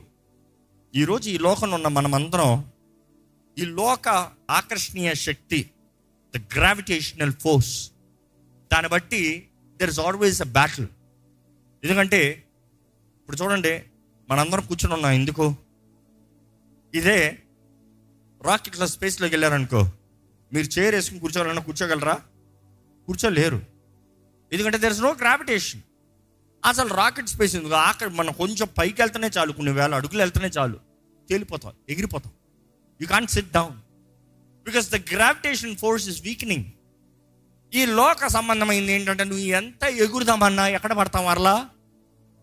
ఈరోజు 0.94 1.30
ఈ 1.30 1.38
లోకంలో 1.38 1.75
ఉన్న 1.75 1.88
మనమందరం 1.88 2.73
ఈ 3.59 3.64
లోక 3.64 4.09
ఆకర్షణీయ 4.50 5.14
శక్తి 5.14 5.70
ద 6.35 6.37
గ్రావిటేషనల్ 6.37 7.32
ఫోర్స్ 7.32 7.90
దాన్ని 8.73 8.88
బట్టి 8.90 9.50
there 9.80 9.90
is 9.90 10.00
always 10.00 10.42
a 10.42 10.44
battle 10.44 10.87
ఎందుకంటే 11.85 12.47
ఇప్పుడు 13.20 13.37
చూడండి 13.37 13.82
మనందరం 14.28 14.66
కూర్చొని 14.66 14.94
ఉన్నాం 14.94 15.12
ఎందుకు? 15.12 15.54
ఇదే 16.94 17.38
రాకెట్ల 18.44 18.85
స్పేస్లోకి 18.85 19.35
వెళ్ళారనుకో 19.35 19.80
మీరు 20.52 20.66
చైర్ 20.66 20.94
వేసుకుని 20.94 21.20
కూర్చోవాలన్నా 21.20 21.62
కూర్చోగలరా? 21.62 22.20
కూర్చోలేరు. 23.09 23.62
ఎందుకంటే 24.52 24.78
దెర్ 24.78 24.92
ఇస్ 24.92 25.00
నో 25.00 25.12
గ్రావిటేషన్ 25.12 25.80
అసలు 26.64 26.95
రాకెట్ 26.95 27.29
స్పేస్ 27.29 27.57
ఎందుకు? 27.57 27.75
అక్కడ 27.75 28.09
మనం 28.09 28.33
కొంచెం 28.33 28.69
పైకి 28.79 29.02
వెళ్తేనే 29.02 29.31
చాలు 29.38 29.52
కొన్ని 29.52 29.73
వేల 29.73 29.95
అడుగులు 29.95 30.19
వెళ్తేనే 30.19 30.49
చాలు. 30.49 30.81
తేలిపోతాం 31.29 31.73
ఎగిరిపోతాం. 31.88 32.33
You 33.00 33.07
can 33.07 33.26
sit 33.26 33.52
down 33.52 33.76
because 34.64 34.90
the 34.90 34.97
gravitation 34.97 35.76
force 35.76 36.09
is 36.09 36.23
weakening 36.23 36.64
ఈ 37.75 37.87
లోక 37.87 38.26
సంబంధమైంది 38.26 38.93
ఏంటంటే 38.93 39.25
నువ్వు 39.25 39.45
ఎంత 39.45 39.85
ఎగురుదామన్నా 39.85 40.69
ఎక్కడ 40.69 40.93
పడతావు 40.93 41.26
మరలా? 41.26 41.69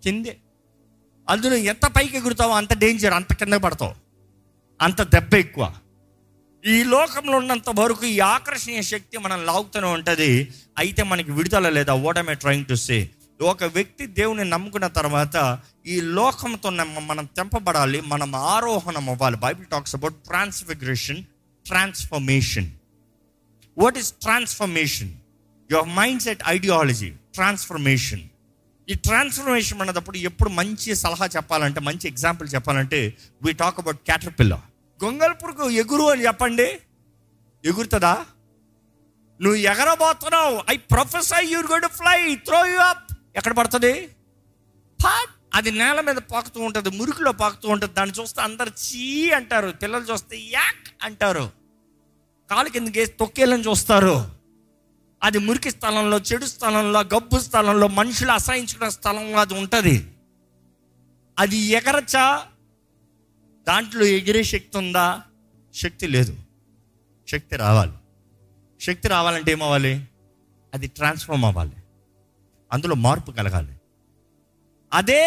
కిందే. 0.04 0.38
అందులో 1.30 1.56
ఎంత 1.56 1.86
పైకి 1.86 2.18
ఎగురుతావో 2.18 2.54
అంత 2.54 2.78
డేంజర్ 2.78 3.14
అంత 3.14 3.34
కింద 3.34 3.54
పడతావు. 3.54 3.96
అంత 4.82 5.02
దెబ్బ 5.02 5.34
ఎక్కువ. 5.34 5.74
ఈ 6.66 6.84
లోకంలో 6.84 7.38
ఉన్నంత 7.38 7.64
వరకు 7.80 8.06
ఈ 8.06 8.20
ఆకర్షణీయ 8.20 8.82
శక్తి 8.82 9.18
మనం 9.18 9.46
లాగుతూనే 9.46 9.88
ఉంటుంది. 9.88 10.54
అయితే 10.78 11.04
మనకి 11.04 11.32
విడుదల 11.32 11.70
లేదా 11.70 11.94
what 11.94 12.18
I 12.18 12.34
trying 12.34 12.66
to 12.66 12.76
say 12.76 13.10
ఒక 13.42 13.64
వ్యక్తి 13.64 14.06
దేవుని 14.06 14.50
నమ్ముకున్న 14.50 14.88
తర్వాత 14.88 15.60
ఈ 15.86 16.02
లోకంతో 16.02 16.70
మనం 16.70 17.26
తెంపబడాలి 17.26 18.02
మనం 18.02 18.36
ఆరోహణం 18.36 19.10
అవ్వాలి. 19.10 19.38
Bible 19.38 19.68
talks 19.68 19.96
about 19.96 20.16
transfiguration 20.16 21.24
transformation 21.66 22.72
what 23.78 23.98
is 23.98 24.12
transformation 24.12 25.14
your 25.72 25.90
mind 25.90 26.22
set 26.22 26.44
ideology 26.48 27.10
transformation 27.10 28.22
ఈ 28.90 28.94
ట్రాన్స్ఫర్మేషన్ 28.94 29.82
అన్నప్పుడు 29.82 30.18
ఎప్పుడు 30.18 30.50
మంచి 30.50 30.96
సలహా 30.96 31.26
చెప్పాలంటే 31.26 31.80
మంచి 31.80 32.08
ఎగ్జాంపుల్ 32.08 32.50
చెప్పాలంటే 32.56 33.14
వీ 33.44 33.54
టాక్ 33.54 33.80
అబౌట్ 33.80 33.98
క్యాటర్పిల్ల 33.98 34.62
గొంగల్ 35.04 35.34
పురుగు 35.44 35.70
ఎగురు 35.70 36.04
అని 36.04 36.26
చెప్పండి. 36.26 36.78
ఎగురుతుందా? 37.66 38.26
నువ్వు 39.42 39.56
ఎగరబోతున్నావు. 39.56 40.64
I 40.70 40.78
professor 40.78 41.46
your 41.46 41.72
god 41.72 41.86
fly 41.86 42.36
throw 42.36 42.66
you 42.66 42.78
up 42.78 43.07
ఎక్కడ 43.38 43.54
పడుతుంది? 43.54 44.10
అది 45.54 45.72
నేల 45.72 46.02
మీద 46.02 46.16
పాకుతూ 46.16 46.62
ఉంటుంది 46.62 46.90
మురికిలో 46.90 47.32
పాకుతూ 47.32 47.70
ఉంటుంది. 47.70 47.94
దాన్ని 47.94 48.22
చూస్తే 48.22 48.42
అందరు 48.42 48.70
చీ 48.70 49.30
అంటారు 49.30 49.70
పిల్లలు 49.70 50.04
చూస్తే 50.04 50.38
యాక్ 50.38 51.04
అంటారు. 51.04 51.52
కాలు 52.52 52.70
కిందకి 52.70 53.06
తొక్కేళ్ళని 53.06 53.64
చూస్తారు. 53.64 54.32
అది 55.24 55.38
మురికి 55.38 55.72
స్థలంలో 55.72 56.18
చెడు 56.18 56.46
స్థలంలో 56.46 57.00
గబ్బు 57.00 57.40
స్థలంలో 57.40 57.88
మనుషులు 57.88 58.32
అసహించుకున్న 58.32 58.90
స్థలంలో 58.90 59.40
అది 59.40 59.54
ఉంటుంది. 59.54 60.12
అది 61.40 61.58
ఎగరచ్చా? 61.58 62.46
దాంట్లో 63.68 64.06
ఎగిరే 64.06 64.44
శక్తి 64.44 64.78
ఉందా? 64.78 65.22
శక్తి 65.74 66.08
లేదు. 66.08 66.38
శక్తి 67.28 67.56
రావాలి. 67.56 67.92
శక్తి 68.82 69.08
రావాలంటే 69.08 69.52
ఏమవ్వాలి? 69.52 70.06
అది 70.74 70.88
ట్రాన్స్ఫార్మ్ 70.88 71.46
అవ్వాలి. 71.46 71.72
అందులో 72.72 72.96
మార్పు 72.96 73.32
కలగాలి. 73.32 73.74
అదే 74.94 75.26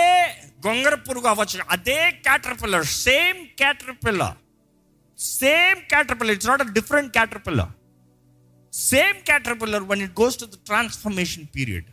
గొంగర 0.66 0.94
పురుగు 0.94 1.26
అవ్వచ్చు. 1.26 1.60
అదే 1.70 2.10
caterpillar 2.10 2.86
same 2.86 3.46
caterpillar 3.46 4.36
same 5.20 5.80
caterpillar 5.88 6.34
it's 6.34 6.48
not 6.48 6.62
a 6.62 6.72
different 6.72 7.12
caterpillar 7.12 7.68
same 8.74 9.24
caterpillar 9.24 9.82
one 9.82 10.02
it 10.02 10.20
goes 10.20 10.40
to 10.40 10.44
the 10.44 10.48
transformation 10.66 11.44
period 11.54 11.84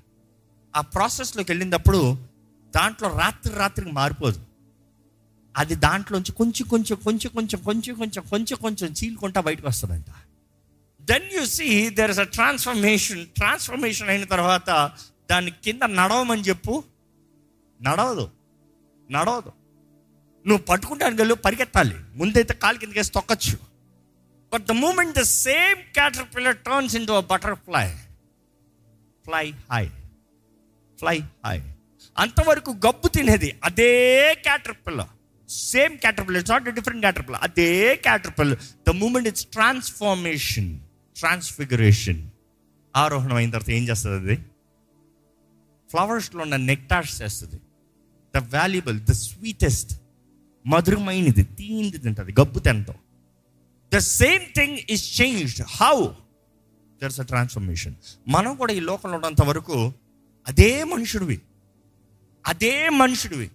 ఆ 0.75 0.81
ప్రాసెస్లోకి 0.81 1.51
వెళ్ళినప్పుడు 1.51 2.17
దాంట్లో 2.75 3.09
రాత్రి 3.09 3.55
రాత్రికి 3.55 3.91
మారిపోదు. 3.91 4.45
అది 5.57 5.75
దాంట్లోంచి 5.75 6.31
కొంచెం 6.31 6.67
కొంచెం 6.67 6.97
కొంచెం 7.03 7.31
కొంచెం 7.31 7.61
కొంచెం 7.63 7.95
కొంచెం 7.95 8.23
కొంచెం 8.29 8.57
కొంచెం 8.61 8.89
చీలుకుంటా 8.89 9.41
బయటకు 9.41 9.67
వస్తుందంట. 9.67 10.05
Then 11.01 11.29
you 11.33 11.45
see 11.45 11.89
there 11.89 12.11
is 12.11 12.19
a 12.19 12.23
transformation 12.23 13.27
transformation 13.27 14.09
అయిన 14.09 14.23
తర్వాత 14.23 14.69
దాని 15.29 15.51
కింద 15.51 15.83
నడవమని 15.83 16.41
చెప్పు. 16.41 16.83
నడవదు. 17.81 18.31
నడవదు. 19.11 19.51
నువ్వు 20.47 20.65
పట్టుకుంటానికి 20.65 21.21
వెళ్ళు 21.21 21.33
పరిగెత్తాలి. 21.35 21.95
ముందైతే 22.15 22.53
కాలు 22.53 22.77
కిందకేసి 22.77 23.11
తొక్కచ్చు. 23.11 23.57
But 24.53 24.65
the 24.65 24.71
moment 24.71 25.17
the 25.17 25.21
same 25.21 25.93
caterpillar 26.35 26.57
turns 26.57 26.95
into 27.07 27.21
butterfly 27.21 27.87
fly 29.25 29.53
high 29.71 29.87
fly 30.99 31.19
high 31.45 31.61
అంతవరకు 32.17 32.71
గబ్బు 32.71 33.07
తినేది 33.07 33.59
అదే 33.63 34.33
క్యాటర్ 34.43 34.75
పిల్ల 34.87 35.07
సేమ్ 35.49 35.97
క్యాటర్ 35.97 36.27
పిల్ల 36.27 36.37
ఇట్స్ 36.37 36.51
నాట్ 36.51 36.63
డిఫరెంట్ 36.63 37.01
క్యాటర్ 37.01 37.25
పిల్ల 37.25 37.37
అదే 37.37 37.95
caterpillar 38.39 38.55
the 38.87 38.89
moment 38.89 39.27
it's 39.27 39.45
transformation 39.45 40.79
transfiguration 41.17 42.29
ఆరోహణం 42.95 43.35
అయిన 43.35 43.49
తర్వాత 43.49 43.69
ఏం 43.69 43.87
చేస్తుంది 43.87 44.33
అది? 44.33 44.41
ఫ్లవర్స్లో 45.89 46.41
ఉన్న 46.41 46.55
నెక్టార్స్ 46.55 47.21
చేస్తుంది. 47.21 47.59
ద 48.35 48.55
వాల్యుబుల్ 48.55 48.99
ద 48.99 49.11
స్వీటెస్ట్ 49.11 50.01
మధురమైనది 50.67 51.43
తీయింది 51.43 51.97
తింటుంది 51.97 52.31
గబ్బు 52.39 52.59
తింటాం. 52.59 52.95
The 53.93 53.97
same 53.97 54.45
thing 54.55 54.77
is 54.89 55.21
changed 55.21 55.61
how 55.69 56.07
there's 57.03 57.19
a 57.19 57.23
transformation 57.23 57.95
మనం 58.27 58.55
కూడా 58.55 58.73
ఈ 58.73 58.79
లోకంలో 58.79 59.15
ఉన్నంత 59.15 59.41
వరకు 59.41 59.93
అదే 60.47 60.83
మనుషుడివి. 60.83 61.41
అదే 62.47 62.89
మనుషుడివి. 62.89 63.51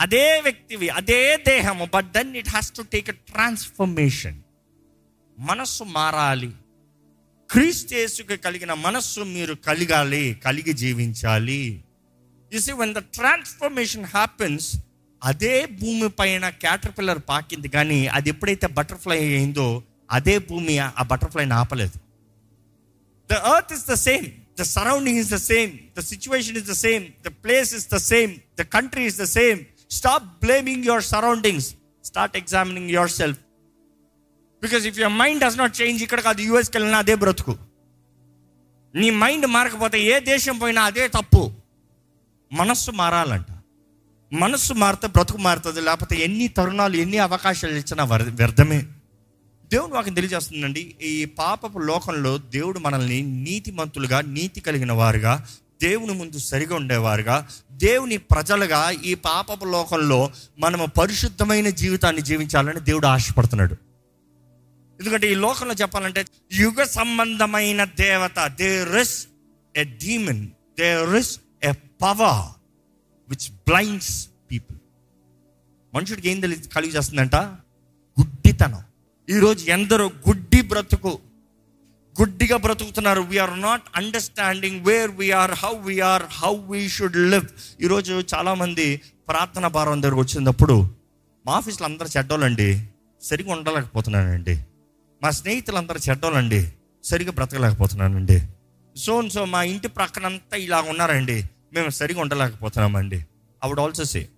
అదే 0.00 0.40
వ్యక్తివి 0.40 0.88
అదే 0.88 1.36
దేహము 1.36 1.88
but 1.94 2.12
then 2.12 2.36
it 2.36 2.48
has 2.48 2.70
to 2.72 2.82
take 2.82 3.10
a 3.10 3.12
transformation 3.12 4.38
మనస్సు 5.38 5.84
మారాలి. 5.84 6.52
క్రీస్తేసుకు 7.50 8.36
కలిగిన 8.44 8.72
మనస్సు 8.86 9.20
మీరు 9.20 9.54
కలిగాలి 9.68 10.24
కలిగి 10.44 10.72
జీవించాలి. 10.72 11.62
See 12.52 12.72
when 12.80 12.92
the 12.98 13.00
transformation 13.16 14.04
happens 14.16 14.66
అదే 15.22 15.54
భూమి 15.80 16.08
పైన 16.18 16.48
క్యాటర్పిల్లర్ 16.64 17.20
పాకింది 17.28 17.68
కానీ 17.76 18.00
అది 18.16 18.28
ఎప్పుడైతే 18.30 18.66
బటర్ఫ్లై 18.78 19.18
అయిందో 19.38 19.68
అదే 20.16 20.34
భూమి 20.50 20.74
ఆ 21.00 21.02
బటర్ఫ్లైని 21.12 21.54
ఆపలేదు. 21.60 21.96
The 23.28 23.40
earth 23.54 23.72
is 23.76 23.86
the 23.92 23.96
same 24.08 24.26
the 24.60 24.66
surrounding 24.76 25.18
is 25.22 25.32
the 25.36 25.40
same 25.52 25.72
the 25.98 26.04
situation 26.12 26.56
is 26.60 26.68
the 26.72 26.76
same 26.86 27.04
the 27.26 27.32
place 27.44 27.72
is 27.78 27.88
the 27.94 27.98
same 28.12 28.32
the 28.60 28.62
country 28.76 29.04
is 29.10 29.18
the 29.24 29.26
same 29.38 29.58
stop 29.98 30.28
blaming 30.44 30.86
your 30.90 31.06
surroundings 31.14 31.68
start 32.04 32.36
examining 32.42 32.90
your 32.96 33.12
self 33.20 33.40
because 34.62 34.86
if 34.86 34.98
your 34.98 35.12
mind 35.12 35.44
does 35.44 35.58
not 35.58 35.82
change 35.82 36.02
ఇక్కడ 36.02 36.20
కాదు 36.20 36.40
యూఎస్కి 36.40 36.76
వెళ్ళినా 36.76 36.98
అదే 36.98 37.14
బ్రతుకు. 37.14 37.56
నీ 38.94 39.10
mind 39.10 39.46
మారకపోతే 39.46 40.02
ఏ 40.02 40.20
దేశం 40.20 40.58
పోయినా 40.58 40.82
అదే 40.82 41.08
తప్పు. 41.08 41.52
మనస్సు 42.52 42.90
మారాలంట. 42.90 43.46
మనస్సు 44.32 44.74
మారితే 44.74 45.06
బ్రతుకు 45.06 45.38
మారుతుంది. 45.38 45.80
లేకపోతే 45.80 46.16
ఎన్ని 46.16 46.48
తరుణాలు 46.48 46.96
ఎన్ని 46.96 47.18
అవకాశాలు 47.18 47.72
ఇచ్చినా 47.72 48.04
వర్- 48.04 48.36
వ్యర్థమే. 48.36 48.86
దేవుడు 49.72 49.94
మాకు 49.94 50.10
తెలియజేస్తుందండి. 50.10 50.94
ఈ 51.02 51.24
పాపపు 51.24 51.78
లోకంలో 51.78 52.38
దేవుడు 52.38 52.78
మనల్ని 52.78 53.22
నీతిమంతులుగా 53.22 54.20
నీతి 54.20 54.60
కలిగిన 54.60 54.92
వారుగా 54.92 55.46
దేవుని 55.82 56.12
ముందు 56.12 56.38
సరిగా 56.38 56.76
ఉండేవారుగా 56.76 57.48
దేవుని 57.72 58.16
ప్రజలుగా 58.16 58.90
ఈ 58.90 59.14
పాపపు 59.14 59.64
లోకంలో 59.64 60.30
మనము 60.58 60.86
పరిశుద్ధమైన 60.86 61.68
జీవితాన్ని 61.68 62.22
జీవించాలని 62.22 62.80
దేవుడు 62.80 63.06
ఆశపడుతున్నాడు. 63.06 63.76
ఎందుకంటే 65.00 65.32
ఈ 65.32 65.34
లోకంలో 65.34 65.74
చెప్పాలంటే 65.74 66.24
యుగ 66.52 66.84
సంబంధమైన 66.84 67.84
దేవత 67.84 68.38
there 68.62 68.96
is 68.96 69.26
a 69.74 69.84
demon 70.04 70.42
there 70.80 71.14
is 71.16 71.40
a 71.62 71.72
power 72.02 72.42
which 73.28 73.48
blinds 73.50 74.28
people 74.50 74.78
మనుషుడికి 75.94 76.28
ఏం 76.30 76.40
తెలియదు 76.40 76.68
కలిగి 76.68 76.92
చేస్తుందంట? 76.96 77.36
గుడ్డితనం. 78.16 78.82
ఈరోజు 79.28 79.70
ఎందరో 79.70 80.06
గుడ్డి 80.28 80.60
బ్రతుకు 80.62 81.20
గుడ్డిగా 82.16 82.56
బ్రతుకుతున్నారు. 82.56 83.20
We are 83.20 83.60
not 83.60 83.82
understanding 83.94 84.86
where 84.86 85.10
we are 85.10 85.50
how 85.50 85.74
we are 85.78 86.22
how 86.22 86.54
we 86.72 86.88
should 86.88 87.16
live 87.16 87.46
ఈరోజు 87.80 88.24
చాలామంది 88.34 88.86
ప్రార్థన 89.28 89.66
భారం 89.66 90.02
దగ్గరకు 90.02 90.20
వచ్చినప్పుడు 90.20 90.76
మా 91.46 91.52
ఆఫీస్లో 91.52 91.86
అందరూ 91.86 92.08
చెడ్డోళ్ళండి 92.16 92.68
సరిగా 93.22 93.52
ఉండలేకపోతున్నానండి 93.52 94.54
మా 95.22 95.30
స్నేహితులందరూ 95.30 96.00
చెడ్డోళ్ళండి. 96.10 96.72
సరిగా 97.04 97.32
బ్రతకలేకపోతున్నానండి 97.32 98.42
సో 98.96 99.28
సో 99.28 99.44
మా 99.44 99.62
ఇంటి 99.62 99.88
ప్రక్కనంతా 99.88 100.56
ఇలా 100.56 100.80
ఉన్నారండి. 100.80 101.44
మేము 101.72 101.88
సరిగా 101.88 102.20
ఉండలేకపోతున్నామండి. 102.20 103.16
ఐ 103.64 103.70
ఆల్సో 103.82 104.04
సే 104.04 104.28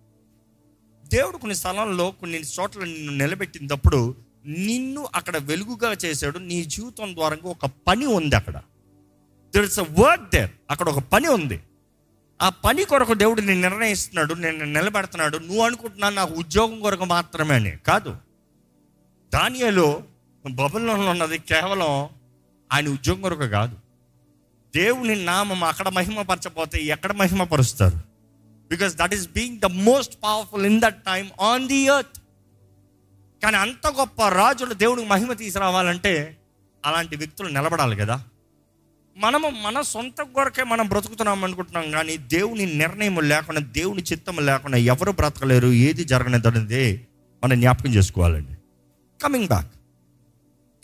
దేవుడు 1.05 1.37
కొన్ని 1.37 1.57
స్థలంలో 1.57 2.11
కొన్ని 2.11 2.41
చోట్ల 2.41 2.85
నిన్ను 2.85 3.13
నిలబెట్టినప్పుడు 3.13 4.15
నిన్ను 4.47 5.09
అక్కడ 5.15 5.37
వెలుగుగా 5.37 5.97
చేశాడు. 6.05 6.39
నీ 6.39 6.65
జీవితం 6.65 7.15
ద్వారా 7.15 7.37
ఒక 7.45 7.67
పని 7.67 8.07
ఉంది 8.07 8.37
అక్కడ. 8.37 8.57
There 9.57 9.65
is 9.65 9.79
a 9.79 9.83
work 9.83 10.31
there 10.31 10.51
అక్కడ 10.71 10.89
ఒక 10.89 10.99
పని 10.99 11.29
ఉంది. 11.29 11.61
ఆ 12.43 12.49
పని 12.49 12.85
కొరకు 12.85 13.15
దేవుడు 13.15 13.41
నేను 13.41 13.61
నిర్ణయిస్తున్నాడు 13.61 14.35
నేను 14.35 14.65
నిలబెడుతున్నాడు. 14.65 15.39
నువ్వు 15.39 15.63
అనుకుంటున్నా 15.63 16.09
నాకు 16.09 16.35
ఉద్యోగం 16.35 16.81
కొరకు 16.81 17.05
మాత్రమే 17.05 17.55
అని. 17.55 17.71
కాదు. 17.71 18.17
దానియలో 19.35 20.03
బబుల్లోనలో 20.49 21.11
ఉన్నది 21.11 21.39
కేవలం 21.39 22.09
ఆయన 22.73 22.89
ఉద్యోగం 22.89 23.21
కొరకు 23.21 23.47
కాదు. 23.47 23.77
దేవుని 24.77 25.25
నామం 25.25 25.65
అక్కడ 25.65 25.89
మహిమపరచపోతే 25.89 26.79
ఎక్కడ 26.79 27.13
మహిమపరుస్తారు? 27.13 27.97
Because 28.71 28.97
that 28.97 29.15
is 29.15 29.29
being 29.29 29.61
the 29.61 29.65
most 29.65 30.19
powerful 30.25 30.67
in 30.67 30.81
that 30.81 31.05
time 31.05 31.31
on 31.41 31.69
the 31.69 31.77
earth 31.77 32.21
కానీ 33.43 33.57
అంత 33.57 33.87
గొప్ప 33.87 34.29
రాజులు 34.29 34.75
దేవుడికి 34.75 35.09
మహిమ 35.09 35.33
తీసుకురావాలంటే 35.33 36.37
అలాంటి 36.87 37.17
వ్యక్తులు 37.17 37.49
నిలబడాలి 37.49 37.97
కదా. 37.97 38.25
మనము 39.17 39.49
మన 39.49 39.81
సొంత 39.81 40.23
కొరకే 40.23 40.65
మనం 40.65 40.89
బ్రతుకుతున్నాం 40.89 41.45
అనుకుంటున్నాం 41.45 41.91
కానీ 41.91 42.17
దేవుని 42.17 42.67
నిర్ణయం 42.67 43.21
లేకుండా 43.21 43.61
దేవుని 43.61 44.03
చిత్తం 44.03 44.47
లేకుండా 44.47 44.79
ఎవరు 44.79 45.11
బ్రతకలేరు? 45.11 45.69
ఏది 45.69 46.05
జరగనిదనేది 46.05 47.07
మనం 47.45 47.61
జ్ఞాపకం 47.61 47.91
చేసుకోవాలండి. 47.91 48.55
కమింగ్ 49.23 49.47
బ్యాక్ 49.47 49.73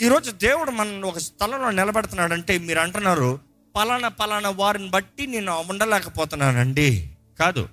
ఈరోజు 0.03 0.31
దేవుడు 0.31 0.71
మన 0.71 1.03
ఒక 1.05 1.19
స్థలంలో 1.19 1.71
నిలబెడుతున్నాడంటే 1.71 2.59
మీరు 2.59 2.79
అంటున్నారు 2.79 3.41
పలానా 3.76 4.09
పలానా 4.09 4.50
వారిని 4.50 4.88
బట్టి 4.88 5.26
నేను 5.26 5.65
ఉండలేకపోతున్నానండి. 5.71 7.11
కాదు. 7.38 7.69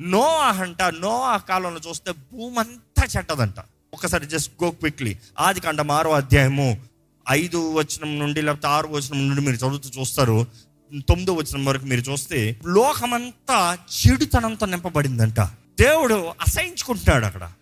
నోవా 0.00 0.46
అంట 0.46 0.82
నోవా 0.82 1.36
కాలంలో 1.36 1.80
చూస్తే 1.90 2.12
భూమి 2.12 2.58
అంతా 2.58 3.06
చెట్టదంట 3.16 3.54
ఒకసారి 3.94 4.26
జస్ట్ 4.26 4.64
గో 4.64 4.70
క్విక్లీ 4.70 5.18
ఆది 5.38 5.60
కంట 5.60 5.80
మారో 5.80 6.10
అధ్యాయము 6.10 6.80
ఐదు 7.30 7.72
వచనం 7.72 8.18
నుండి 8.18 8.42
లేకపోతే 8.42 8.66
ఆరు 8.66 8.88
వచనం 8.88 9.28
నుండి 9.28 9.40
మీరు 9.40 9.56
చదువుతూ 9.56 10.00
చూస్తారు. 10.00 10.46
తొమ్మిదో 11.08 11.34
వచనం 11.34 11.64
వరకు 11.64 11.84
మీరు 11.84 12.00
చూస్తే 12.00 12.60
లోకమంతా 12.66 13.78
చెడుతనంతో 14.00 14.66
నింపబడిందంట. 14.66 15.40
దేవుడు 15.80 16.14
అసహించుకుంటున్నాడు 16.14 17.24
అక్కడ. 17.24 17.52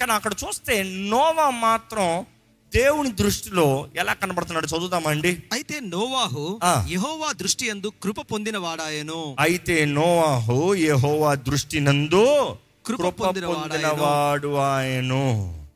కానీ 0.00 0.12
అక్కడ 0.12 0.32
చూస్తే 0.46 0.82
నోవా 0.82 1.50
మాత్రం 1.50 2.26
దేవుని 2.74 3.12
దృష్టిలో 3.12 3.88
ఎలా 3.96 4.12
కనబడుతున్నాడు 4.12 4.66
చదువుదామండి? 4.66 5.42
అయితే 5.52 5.80
నోవాహు. 5.80 6.60
యెహోవా 6.88 7.32
దృష్టి 7.32 7.66
యందు 7.66 7.92
కృప 8.02 8.20
పొందిన 8.20 8.58
వాడాయను 8.58 9.36
అయితే 9.40 9.84
నోవాహు 9.84 10.74
యెహోవా 10.74 11.34
దృష్టి 11.34 11.80
నందు 11.80 12.56
కృప 12.86 13.02
పొందిన 13.02 13.46
పొందినవాడు 13.46 14.54
ఆయను. 14.54 15.66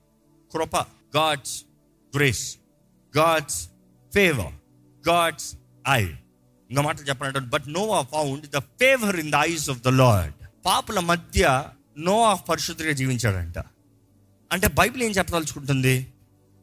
కృప 0.53 0.77
God's 1.17 1.65
grace 2.17 2.57
God's 3.17 3.69
favour 4.15 4.53
God's 5.09 5.55
eye. 5.89 6.05
ఇంకా 6.71 6.83
మాటలు 6.83 7.05
చెప్పినట్టు 7.05 7.39
but 7.39 7.65
Noah 7.69 8.03
found 8.03 8.47
the 8.47 8.59
favour 8.59 9.17
in 9.17 9.33
the 9.33 9.35
eyes 9.35 9.71
of 9.71 9.83
the 9.83 9.89
Lord. 9.89 10.35
పాపుల 10.67 11.01
మధ్య 11.01 11.65
నోవా 11.99 12.35
పరిశుద్ధిగా 12.35 12.93
జీవించాడంట. 12.93 13.59
అంటే 14.53 14.69
బైబిల్ 14.69 15.03
ఏం 15.03 15.11
చెప్పదలుచుకుంటుంది? 15.11 16.07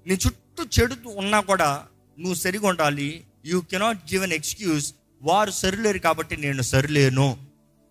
నీ 0.10 0.16
చుట్టూ 0.16 0.62
చెడు 0.76 0.96
ఉన్నా 1.10 1.40
కూడా 1.40 1.86
నువ్వు 2.20 2.34
సరిగా 2.34 2.68
ఉండాలి. 2.68 3.24
You 3.46 3.62
cannot 3.62 4.00
give 4.12 4.24
an 4.24 4.32
excuse 4.32 4.94
వారు 5.22 5.52
సరిలేరు 5.52 5.98
కాబట్టి 5.98 6.38
నేను 6.38 6.62
సరిలేను 6.62 7.38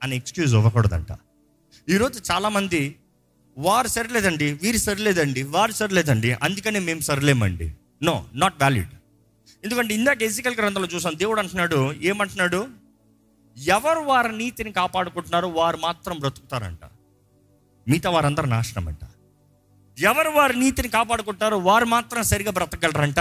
అని 0.02 0.16
ఎక్స్క్యూజ్ 0.16 0.54
ఇవ్వకూడదంట. 0.54 1.12
ఈరోజు 1.88 2.32
చాలామంది 2.32 2.96
వారు 3.58 3.88
సరిలేదండి 3.88 4.52
వీరు 4.52 4.76
సరిలేదండి 4.76 5.42
వారు 5.42 5.72
సరిలేదండి 5.72 6.32
అందుకనే 6.32 6.78
మేము 6.78 7.00
సరిలేమండి. 7.00 7.72
నో 8.02 8.24
నాట్ 8.34 8.54
వ్యాలిడ్ 8.54 8.94
ఎందుకంటే 9.64 9.94
ఇందాక 9.94 10.22
ఎజికల్ 10.22 10.56
గ్రంథంలో 10.56 10.88
చూసాం 10.94 11.18
దేవుడు 11.18 11.40
అంటున్నాడు 11.40 11.92
ఏమంటున్నాడు? 11.92 12.68
ఎవరు 13.56 14.00
వారి 14.00 14.38
నీతిని 14.38 14.72
కాపాడుకుంటున్నారో 14.72 15.48
వారు 15.48 15.76
మాత్రం 15.76 16.18
బ్రతుకుతారంట. 16.18 16.84
మిగతా 17.88 18.10
వారందరూ 18.10 18.46
నాశనం 18.46 18.88
అంట 18.88 19.04
ఎవరు 19.98 20.28
వారి 20.28 20.60
నీతిని 20.60 20.88
కాపాడుకుంటారో 20.88 21.58
వారు 21.58 21.84
మాత్రం 21.84 22.22
సరిగా 22.22 22.50
బ్రతకగలరంట. 22.50 23.18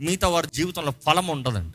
మిగతా 0.00 0.28
వారి 0.28 0.46
జీవితంలో 0.54 0.92
ఫలం 1.06 1.26
ఉండదంట. 1.26 1.72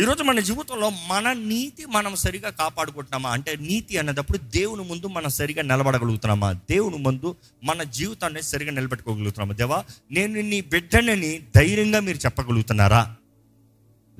ఈరోజు 0.00 0.22
మన 0.22 0.40
జీవితంలో 0.40 0.90
మన 0.90 1.32
నీతి 1.32 1.86
మనం 1.86 2.16
సరిగా 2.16 2.50
కాపాడుకుంటున్నామా? 2.50 3.30
అంటే 3.30 3.56
నీతి 3.56 3.98
అన్నదప్పుడు 3.98 4.38
దేవుని 4.38 4.82
ముందు 4.82 5.06
మనం 5.06 5.28
సరిగా 5.28 5.62
నిలబడగలుగుతున్నామా? 5.62 6.52
దేవుని 6.52 6.96
ముందు 6.96 7.36
మన 7.64 7.82
జీవితాన్ని 7.82 8.42
సరిగా 8.42 8.70
నిలబెట్టుకోగలుగుతున్నామా? 8.70 9.54
దేవా 9.54 9.84
నేను 10.10 10.40
నీ 10.40 10.60
బిడ్డనని 10.60 11.40
ధైర్యంగా 11.56 12.00
మీరు 12.00 12.16
చెప్పగలుగుతున్నారా? 12.16 13.16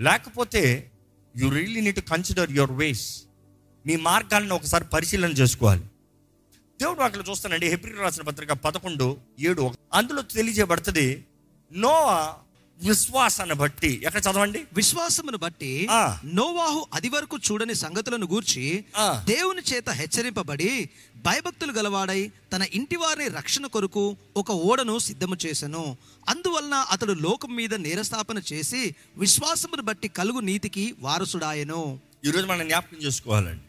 లేకపోతే 0.00 0.90
you 1.36 1.48
really 1.48 1.80
need 1.80 1.96
to 1.96 2.10
consider 2.10 2.52
your 2.52 2.72
ways 2.72 3.22
మీ 3.86 3.96
మార్గాలను 3.96 4.54
ఒకసారి 4.54 4.84
పరిశీలన 4.84 5.30
చేసుకోవాలి. 5.30 5.82
దేవుడు 6.84 7.02
అక్కడ 7.02 7.22
చూస్తానండి. 7.30 7.66
హెబ్రి 7.68 7.92
రాసిన 8.00 8.22
పత్రిక 8.22 8.52
పదకొండు 8.52 9.16
ఏడు 9.40 9.72
అందులో 9.94 10.22
తెలియజేయబడుతుంది 10.22 11.24
నోవా 11.72 12.34
విశ్వాసాన్ని 12.82 13.54
బట్టి. 13.54 14.02
ఎక్కడ 14.04 14.20
చదవండి? 14.20 14.64
విశ్వాసమును 14.72 15.38
బట్టి. 15.38 15.88
నోవాహు 16.24 16.86
అది 16.94 17.08
వరకు 17.08 17.36
చూడని 17.36 17.74
సంగతులను 17.74 18.26
గూర్చి. 18.26 18.84
దేవుని 19.24 19.62
చేత 19.72 19.90
హెచ్చరింపబడి 19.90 20.90
భయభక్తులు 21.16 21.72
గలవాడై 21.72 22.30
తన 22.52 22.62
ఇంటి 22.72 22.96
వారిని 22.96 23.28
రక్షణ 23.28 23.66
కొరకు 23.66 24.16
ఒక 24.36 24.50
ఓడను 24.50 24.98
సిద్ధము 24.98 25.36
చేసెను. 25.46 25.96
అందువలన 26.28 26.74
అతడు 26.74 27.12
లోకం 27.12 27.56
మీద 27.56 27.74
నేరస్థాపన 27.74 28.38
చేసి 28.52 28.94
విశ్వాసమును 29.16 29.82
బట్టి 29.82 30.08
కలుగు 30.08 30.40
నీతికి 30.40 30.94
వారసుడాయెను. 30.98 32.00
ఈరోజు 32.24 32.46
మనం 32.46 32.66
జ్ఞాపకం 32.68 32.98
చేసుకోవాలండి. 33.02 33.62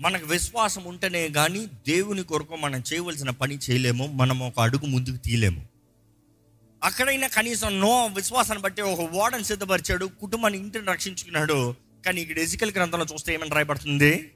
మనకు 0.00 0.26
విశ్వాసం 0.26 0.84
ఉంటేనే 0.84 1.28
కానీ 1.28 1.66
దేవుని 1.66 2.22
కొరకు 2.22 2.56
మనం 2.56 2.82
చేయవలసిన 2.92 3.30
పని 3.30 3.58
చేయలేము. 3.70 4.06
మనం 4.06 4.38
ఒక 4.40 4.60
అడుగు 4.60 4.86
ముందుకు 4.86 5.16
తీయలేము. 5.16 5.66
అక్కడైనా 6.84 7.26
కనీసం 7.26 7.80
నో 7.80 8.06
విశ్వాసాన్ని 8.06 8.62
బట్టి 8.62 8.82
ఒక 8.82 9.10
వార్డని 9.12 9.44
సిద్ధపరిచాడు 9.44 10.06
కుటుంబాన్ని 10.06 10.58
ఇంటిని 10.58 10.84
రక్షించుకున్నాడు. 10.84 11.74
కానీ 12.06 12.20
ఇక్కడ 12.20 12.38
ఎజికల్ 12.38 12.72
గ్రంథంలో 12.72 13.06
చూస్తే 13.12 13.34
ఏమని 13.34 13.50
రాయబడుతుంది? 13.50 14.32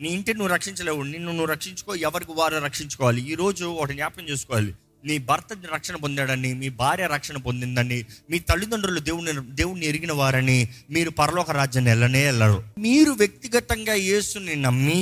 నీ 0.00 0.08
ఇంటిని 0.08 0.38
నువ్వు 0.38 0.54
రక్షించలేవు. 0.54 1.02
నిన్ను 1.02 1.30
నువ్వు 1.30 1.46
రక్షించుకో 1.46 1.94
ఎవరికి 1.94 2.32
వారు 2.32 2.56
రక్షించుకోవాలి? 2.56 3.32
ఈరోజు 3.32 3.64
ఒకటి 3.64 3.92
జ్ఞాపకం 3.94 4.28
చేసుకోవాలి. 4.28 4.74
నీ 5.04 5.18
భర్త 5.18 5.52
రక్షణ 5.72 5.96
పొందాడని 5.96 6.54
మీ 6.54 6.68
భార్య 6.80 7.06
రక్షణ 7.06 7.36
పొందిందని 7.36 7.98
మీ 8.30 8.38
తల్లిదండ్రులు 8.40 9.00
దేవుని 9.00 9.32
దేవుణ్ణి 9.50 9.86
ఎరిగిన 9.86 10.12
వారని 10.12 10.58
మీరు 10.90 11.10
పరలోక 11.10 11.50
రాజ్యాన్ని 11.50 11.90
వెళ్ళనే 11.90 12.22
వెళ్ళరు 12.24 12.58
మీరు 12.78 13.12
వ్యక్తిగతంగా 13.12 13.94
యేసుని 14.10 14.56
నమ్మి 14.56 15.00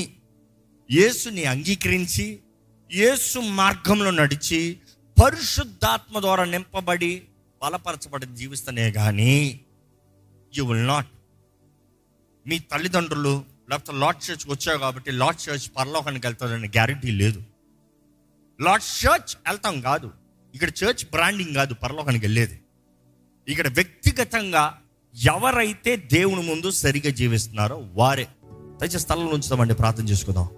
యేసుని 0.91 1.45
అంగీకరించి 1.45 2.27
యేసు 2.91 3.39
మార్గంలో 3.61 4.11
నడిచి 4.11 4.61
పరిశుద్ధాత్మ 5.17 6.21
ద్వారా 6.21 6.45
నింపబడి 6.45 7.13
బలపరచబడి 7.63 8.27
జీవిస్తనే 8.27 8.91
కానీ 8.91 9.35
యు 10.53 10.65
విల్ 10.65 10.87
నాట్ 10.87 11.11
మీ 12.47 12.59
తల్లిదండ్రులు 12.73 13.35
లేకపోతే 13.71 13.99
లార్డ్ 13.99 14.23
చర్చ్కి 14.25 14.51
వచ్చావు 14.51 14.79
కాబట్టి 14.79 15.11
లార్డ్ 15.13 15.41
చర్చ్ 15.43 15.67
పరలోకానికి 15.77 16.27
వెళ్తాడని 16.27 16.69
గ్యారంటీ 16.69 17.11
లేదు. 17.11 17.41
లార్డ్ 18.61 19.07
చర్చ్ 19.07 19.37
వెళ్తాం 19.49 19.81
కాదు. 19.81 20.11
ఇక్కడ 20.55 20.69
చర్చ్ 20.69 21.11
బ్రాండింగ్ 21.13 21.55
కాదు 21.55 21.75
పరలోకానికి 21.75 22.27
వెళ్ళేది. 22.27 22.61
ఇక్కడ 23.49 23.69
వ్యక్తిగతంగా 23.69 24.79
ఎవరైతే 25.25 25.97
దేవుని 25.97 26.43
ముందు 26.49 26.71
సరిగా 26.71 27.11
జీవిస్తున్నారో 27.11 27.89
వారే. 27.93 28.29
దయచేసి 28.81 28.99
స్థలంలో 28.99 29.33
ఉంచుదామండి 29.33 29.75
ప్రార్థన 29.75 30.05
చేసుకుందాం. 30.05 30.49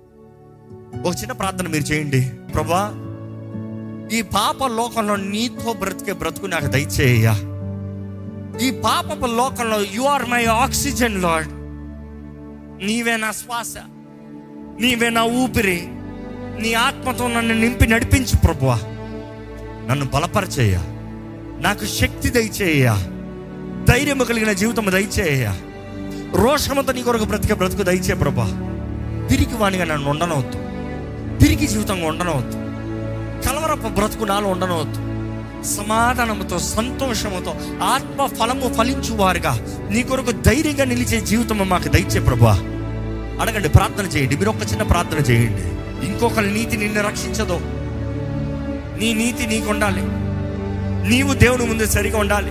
ఒక 1.05 1.15
చిన్న 1.21 1.33
ప్రార్థన 1.33 1.69
మీరు 1.69 1.85
చేయండి. 1.85 2.31
ప్రభా 2.55 3.09
ఈ 4.13 4.23
పాప 4.23 4.65
లోకంలో 4.65 5.17
నీతో 5.17 5.73
బ్రతికే 5.73 6.13
బ్రతుకు 6.13 6.47
నాకు 6.47 6.67
దయచేయ్యా. 6.67 7.35
ఈ 8.59 8.71
పాపపు 8.71 9.27
లోకంలో 9.27 9.85
you 9.85 10.03
are 10.03 10.29
my 10.29 10.45
oxygen 10.45 11.23
Lord 11.23 11.51
నీవే 12.87 13.17
నా 13.17 13.33
శ్వాస 13.33 13.75
నీవే 14.81 15.11
నా 15.11 15.23
ఊపిరి. 15.23 15.89
నీ 16.63 16.75
ఆత్మతో 16.75 17.29
నన్ను 17.29 17.55
నింపి 17.55 17.87
నడిపించు 17.87 18.37
ప్రభువా. 18.37 18.79
నన్ను 19.91 20.05
బలపరచేయ 20.05 20.79
నాకు 21.61 21.87
శక్తి 21.87 22.29
దయచేయ 22.31 22.93
ధైర్యము 23.89 24.25
కలిగిన 24.25 24.53
జీవితం 24.53 24.91
దయచేయ 24.91 25.53
రోషముతో 26.35 26.93
నీ 26.93 27.03
కొరకు 27.03 27.25
బ్రతికే 27.25 27.55
బ్రతుకు 27.55 27.83
దయచే 27.83 28.15
ప్రభా 28.15 28.47
తిరిగి 29.31 29.55
వాణిగా 29.55 29.85
నన్ను 29.85 30.11
ఉండనవద్దు. 30.11 30.59
తిరిగి 31.39 31.67
జీవితంగా 31.67 32.07
ఉండనవద్దు. 32.07 32.57
కలవరపు 33.49 33.89
బ్రతుకు 33.89 34.25
నాలో 34.25 34.49
ఉండనవద్దు. 34.49 34.99
సమాధానముతో 35.65 36.59
సంతోషముతో 36.59 37.55
ఆత్మ 37.83 38.27
ఫలము 38.27 38.75
ఫలించు 38.75 39.15
వారుగా 39.15 39.67
నీ 39.91 40.03
కొరకు 40.03 40.31
ధైర్యంగా 40.31 40.85
నిలిచే 40.85 41.21
జీవితం 41.21 41.69
మాకు 41.69 41.89
దయచే 41.89 42.21
ప్రభా 42.21 42.55
అడగండి 43.41 43.69
ప్రార్థన 43.69 44.05
చేయండి. 44.05 44.37
మీరు 44.37 44.51
ఒక 44.51 44.63
చిన్న 44.71 44.83
ప్రార్థన 44.83 45.33
చేయండి. 45.33 45.82
ఇంకొకరి 46.07 46.55
నీతి 46.55 46.77
నిన్ను 46.77 47.03
రక్షించదు. 47.03 47.61
నీ 48.99 49.15
నీతి 49.15 49.47
నీకు 49.47 49.71
ఉండాలి. 49.71 50.03
నీవు 51.09 51.35
దేవుని 51.35 51.67
ముందు 51.67 51.87
సరిగా 51.87 52.19
ఉండాలి. 52.19 52.51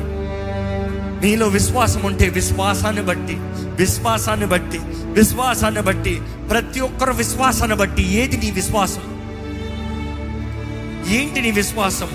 నీలో 1.26 1.48
విశ్వాసం 1.48 2.04
ఉంటే 2.04 2.30
విశ్వాసాన్ని 2.30 3.02
బట్టి 3.02 3.36
విశ్వాసాన్ని 3.76 4.46
బట్టి 4.46 4.80
విశ్వాసాన్ని 5.12 5.82
బట్టి 5.82 6.22
ప్రతి 6.50 6.80
ఒక్కరు 6.80 7.12
విశ్వాసాన్ని 7.12 7.78
బట్టి 7.78 8.14
ఏది 8.14 8.38
నీ 8.38 8.52
విశ్వాసం? 8.52 9.02
ఏంటి 11.10 11.42
నీ 11.42 11.52
విశ్వాసం? 11.52 12.08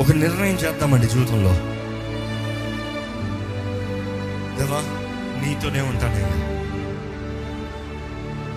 ఒక 0.00 0.12
నిర్ణయం 0.12 0.54
చేద్దామండి 0.54 1.06
జీవితంలో. 1.06 1.50
దేవా 4.58 4.80
నీతోనే 5.46 5.80
ఉంటానయ్యా 5.80 6.53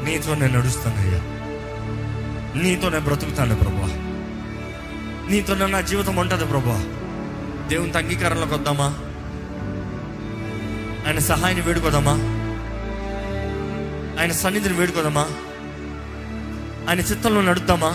నీతో 0.08 0.36
నేను 0.36 0.60
నడుస్తానయ్యా 0.60 1.20
నీతో 2.62 2.90
నేను 2.90 3.04
బ్రతుకుతాను 3.04 3.56
ప్రభా 3.56 3.88
నీతో 5.30 5.68
నా 5.68 5.82
జీవితం 5.82 6.16
ఉంటుంది 6.16 6.46
ప్రభా 6.46 6.86
దేవుని 7.68 7.98
అంగీకారంలోకి 7.98 8.54
వద్దామా? 8.54 8.86
ఆయన 11.08 11.20
సహాయాన్ని 11.20 11.66
వేడుకోదామా? 11.66 12.12
ఆయన 14.22 14.32
సన్నిధిని 14.32 14.76
వేడుకోదామా? 14.76 15.22
ఆయన 16.90 17.00
చిత్తంలో 17.00 17.42
నడుద్దామా? 17.42 17.88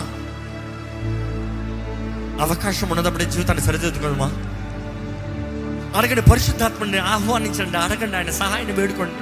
అవకాశం 2.43 2.89
ఉన్నదప్పుడే 2.89 3.25
జీవితాన్ని 3.25 3.63
సరిదిద్దుకోదామా? 3.63 4.31
అడగండి 5.97 6.21
పరిశుద్ధాత్మని 6.21 6.97
ఆహ్వానించండి 6.97 7.77
అడగండి 7.77 8.17
ఆయన 8.17 8.29
సహాయాన్ని 8.29 8.73
వేడుకోండి. 8.73 9.13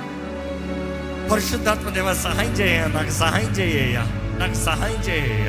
పరిశుద్ధాత్మ 1.32 1.90
దేవ 1.90 2.14
సహాయం 2.24 2.54
చేయ 2.60 2.80
నాకు 2.96 3.12
సహాయం 3.20 3.52
చేయ 3.52 4.00
నాకు 4.40 4.58
సహాయం 4.66 5.02
చేయ 5.08 5.46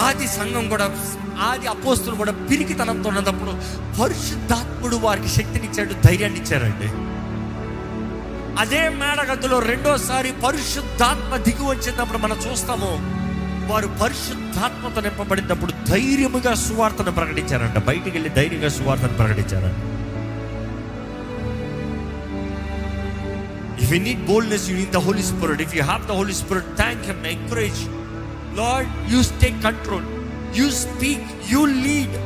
ఆది 0.00 0.26
సంఘం 0.36 0.64
కూడా 0.68 0.86
ఆది 1.46 1.66
అపోస్తులు 1.66 2.16
కూడా 2.16 2.32
పిరికితనంతో 2.48 3.08
ఉన్నప్పుడు 3.12 3.52
పరిశుద్ధాత్ముడు 4.00 4.96
వారికి 4.96 5.30
శక్తినిచ్చాడు 5.36 5.94
ధైర్యాన్ని 6.06 6.40
ఇచ్చారండి 6.42 6.88
అదే 8.60 8.82
మేడగదిలో 8.96 9.58
రెండోసారి 9.68 10.30
పరిశుద్ధాత్మ 10.42 11.36
దిగి 11.42 11.64
వచ్చినప్పుడు 11.64 12.18
మనం 12.18 12.38
చూస్తాము 12.46 12.90
వారు 13.70 13.88
పరిశుద్ధాత్మతో 14.00 15.00
నింపబడినప్పుడు 15.00 15.72
ధైర్యముగా 15.88 16.52
సువార్తను 16.64 17.12
ప్రకటించారంట 17.12 17.78
బయటికి 17.84 18.14
వెళ్ళి 18.16 18.30
ధైర్యంగా 18.30 18.70
సువార్తను 18.70 19.16
ప్రకటించారంట 19.16 19.99
if 23.80 23.92
you 23.92 24.00
need 24.00 24.26
boldness 24.26 24.70
you 24.70 24.76
need 24.76 24.90
the 24.90 24.96
Holy 24.96 25.22
Spirit 25.22 25.62
if 25.62 25.76
you 25.76 25.82
have 25.82 26.08
the 26.08 26.10
Holy 26.10 26.34
Spirit 26.34 26.70
thank 26.76 27.04
him 27.06 27.26
encourage 27.26 27.82
Lord 28.58 29.12
you 29.12 29.22
take 29.22 29.62
control 29.64 30.06
you 30.58 30.70
speak 30.70 31.28
you 31.52 31.66
lead 31.66 32.16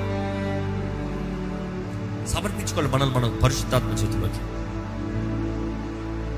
సమర్పించుకోవాలి 2.29 2.91
మనల్ని 2.93 3.15
మనం 3.17 3.41
పరిశుద్ధాత్మ 3.43 3.89
చేతిలోకి. 3.89 4.41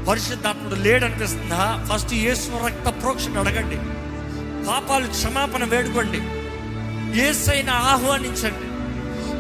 పరిశుద్ధాత్ముడు 0.09 0.75
లేడనిపిస్తుందా 0.75 1.63
ఫస్ట్ 1.91 2.15
యేసు 2.15 2.67
రక్త 2.67 2.89
ప్రోక్షణ 3.03 3.39
అడగండి. 3.39 3.79
పాపాలు 4.69 5.07
క్షమాపణ 5.07 5.65
వేడుకోండి. 5.65 6.21
ఏసైనా 7.21 7.73
ఆహ్వానించండి. 7.93 8.66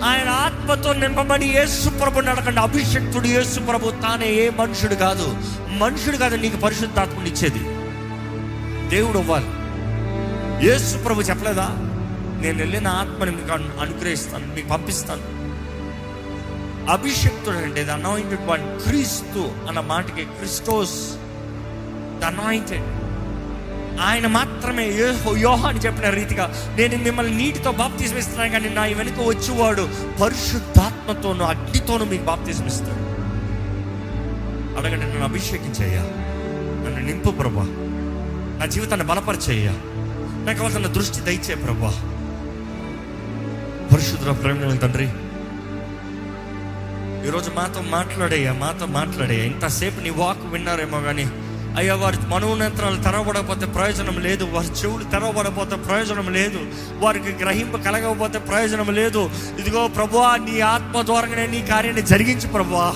ఆయన 0.04 0.28
ఆత్మతో 0.28 0.92
నింపబడి 0.92 1.46
ఏసుప్రభు 1.46 2.20
నడకండి. 2.20 2.60
అభిషక్తుడు 2.60 3.26
యేసు 3.26 3.60
తానే 3.90 4.26
ఏ 4.26 4.50
మనుషుడు 4.50 4.94
కాదు. 4.94 5.36
మనుషుడు 5.68 6.16
కాదు 6.16 6.36
నీకు 6.36 6.56
పరిశుద్ధాత్మని 6.56 7.30
ఇచ్చేది. 7.30 7.58
దేవుడు 8.88 9.18
అవ్వాలి 9.18 9.46
ఏసుప్రభు 10.66 11.20
చెప్పలేదా? 11.20 11.68
నేను 12.40 12.58
వెళ్ళిన 12.58 12.88
ఆత్మని 12.88 13.30
మీకు 13.30 13.52
అనుగ్రహిస్తాను 13.52 14.54
మీకు 14.54 14.68
పంపిస్తాను. 14.68 15.36
అభిషక్తుడు 16.92 17.56
అంటే 17.56 17.84
ద 17.84 17.90
అనాయింటెడ్ 17.90 18.46
వన్ 18.46 18.80
క్రీస్తు 18.80 19.52
అన్న 19.68 19.80
మాటకి 19.80 20.24
క్రిస్టోస్ 20.24 21.16
ద 22.20 22.24
అనాయింటెడ్ 22.24 23.05
ఆయన 24.00 24.26
మాత్రమే 24.26 24.86
యో- 24.88 25.36
యోహాను 25.38 25.78
చెప్పిన 25.78 26.10
రీతిగా 26.10 26.74
నేను 26.78 26.96
మిమ్మల్ని 26.96 27.36
నీటితో 27.36 27.72
బాప్తిస్మిస్తున్నాను 27.72 28.50
కానీ 28.50 28.68
నా 28.68 28.82
వెనుక 28.82 29.20
వచ్చేవాడు 29.20 29.88
పరిశుద్ధాత్మతోను 30.22 31.44
అగ్నితోనూ 31.44 32.04
మీకు 32.04 32.22
బాప్తిస్మిస్తాడు. 32.22 33.16
అడగండి 34.78 35.06
నన్ను 35.06 35.24
అభిషేకించయ్యా. 35.24 36.02
నన్ను 36.86 37.00
నింపు 37.00 37.30
ప్రభా. 37.30 37.62
నా 38.58 38.66
జీవితాన్ని 38.66 39.06
బలపరిచేయ్యా. 39.06 39.72
నాకు 40.44 40.58
కావాల్సిన 40.58 40.86
దృష్టి 40.86 41.20
దయచే 41.20 41.54
ప్రభా. 41.54 41.94
పరిశుద్ధ 43.92 44.42
ప్రేమ 44.42 44.76
తండ్రి 44.76 45.08
ఈరోజు 47.28 47.50
మాతో 47.50 47.80
మాట్లాడేయ్యా 47.80 48.52
మాతో 48.52 48.86
మాట్లాడేయ్యా. 48.86 49.44
ఇంతసేపు 49.44 50.00
నీ 50.00 50.10
వాక్ 50.10 50.38
విన్నారేమో 50.44 51.00
కానీ 51.00 51.30
అయ్యా 51.76 51.94
వారి 51.94 52.16
మనోనేత్రాలు 52.28 53.02
తెరవబడకపోతే 53.02 53.66
ప్రయోజనం 53.66 54.20
లేదు. 54.20 54.44
వారి 54.44 54.68
చెవులు 54.68 55.04
తెరవబడకపోతే 55.04 55.76
ప్రయోజనం 55.76 56.32
లేదు. 56.32 56.72
వారికి 56.92 57.28
గ్రహింపు 57.28 57.76
కలగకపోతే 57.76 58.38
ప్రయోజనం 58.38 58.94
లేదు. 58.94 59.30
ఇదిగో 59.58 59.88
ప్రభువా 59.88 60.36
నీ 60.36 60.60
ఆత్మ 60.60 61.02
ద్వారానే 61.02 61.46
నీ 61.46 61.62
కార్యాన్ని 61.62 62.02
జరిగించు 62.02 62.48
ప్రభువా. 62.48 62.94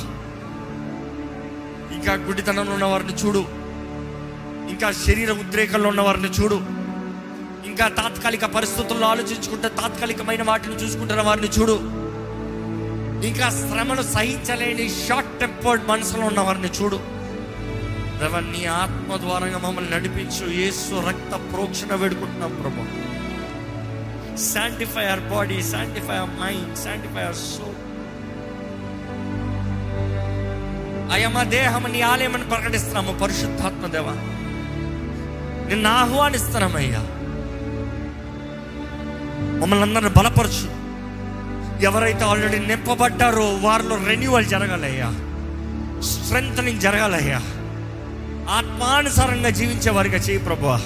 ఇంకా 1.94 2.14
గుడితనంలో 2.14 2.72
ఉన్న 2.72 2.84
వారిని 2.84 3.12
చూడు. 3.12 3.44
ఇంకా 4.70 4.92
శరీర 4.92 5.32
ఉద్రేకంలో 5.32 5.88
ఉన్న 5.88 6.00
వారిని 6.00 6.28
చూడు. 6.28 6.54
ఇంకా 7.66 7.88
తాత్కాలిక 7.88 8.44
పరిస్థితుల్లో 8.44 9.06
ఆలోచించుకుంటే 9.06 9.68
తాత్కాలికమైన 9.68 10.42
వాటిని 10.42 10.74
చూసుకుంటున్న 10.74 11.22
వారిని 11.22 11.48
చూడు. 11.48 11.80
ఇంకా 13.26 13.50
శ్రమను 13.50 14.02
సహించలేని 14.02 14.90
షార్ట్ 15.08 15.40
టెంపర్డ్ 15.40 15.88
మనసులో 15.88 16.26
ఉన్న 16.26 16.40
వారిని 16.40 16.68
చూడు. 16.82 17.19
దేవా, 18.20 18.40
నీ 18.40 18.64
ఆత్మ 18.64 19.16
ద్వారంగా 19.16 19.58
మమ్మల్ని 19.58 19.90
నడిపించు. 19.90 20.46
యేసు 20.52 21.06
రక్త 21.08 21.52
ప్రోక్షణ 21.52 21.94
వేడుకుంటున్నాం 21.94 22.52
ప్రభు. 22.62 23.10
Sanctify 24.40 25.04
our 25.04 25.20
body 25.20 25.62
sanctify 25.62 26.16
our 26.16 26.40
mind 26.40 26.78
sanctify 26.78 27.22
our 27.22 27.34
soul 27.34 27.78
అయ్యా 31.12 31.28
మా 31.28 31.42
దేహం 31.42 31.92
నీ 31.92 32.00
ఆలయమని 32.00 32.42
ప్రకటిస్తున్నాము 32.42 33.18
పరిశుద్ధాత్మ 33.18 33.86
దేవ. 33.86 34.06
నిన్ను 35.68 35.90
ఆహ్వానిస్తున్నామయ్యా 35.90 37.00
మమ్మల్ని 39.60 39.86
అందరిని 39.86 40.10
బలపరచు. 40.10 40.68
ఎవరైతే 41.84 42.24
ఆల్రెడీ 42.24 42.58
నింపబడ్డారో 42.58 43.54
వారిలో 43.54 43.96
రెన్యువల్ 43.96 44.46
జరగాలయ్యా. 44.46 45.10
స్ట్రెంగ్ 46.02 46.80
జరగాలయ్యా. 46.80 47.40
ఆత్మానుసారంగా 48.50 49.50
జీవించే 49.50 49.90
వారిగా 49.90 50.16
చేయి 50.16 50.38
ప్రభా 50.38 50.82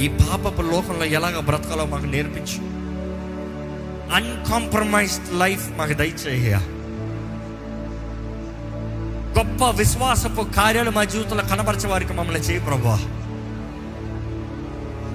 ఈ 0.00 0.08
పాపపు 0.08 0.62
లోకంలో 0.62 1.04
ఎలాగ 1.04 1.40
బ్రతకాలో 1.40 1.84
మాకు 1.84 2.06
నేర్పించు. 2.06 2.78
అన్కాంప్రమైజ్డ్ 4.14 5.38
లైఫ్ 5.38 5.78
మాకు 5.78 5.92
దయచేయ. 5.92 6.54
గొప్ప 9.38 9.64
విశ్వాసపు 9.64 10.42
కార్యాలు 10.42 10.90
మా 10.90 11.04
జీవితంలో 11.04 11.44
కనబరిచే 11.44 11.88
వారికి 11.88 12.12
మమ్మల్ని 12.12 12.42
చేయి 12.42 12.60
ప్రభా 12.60 13.00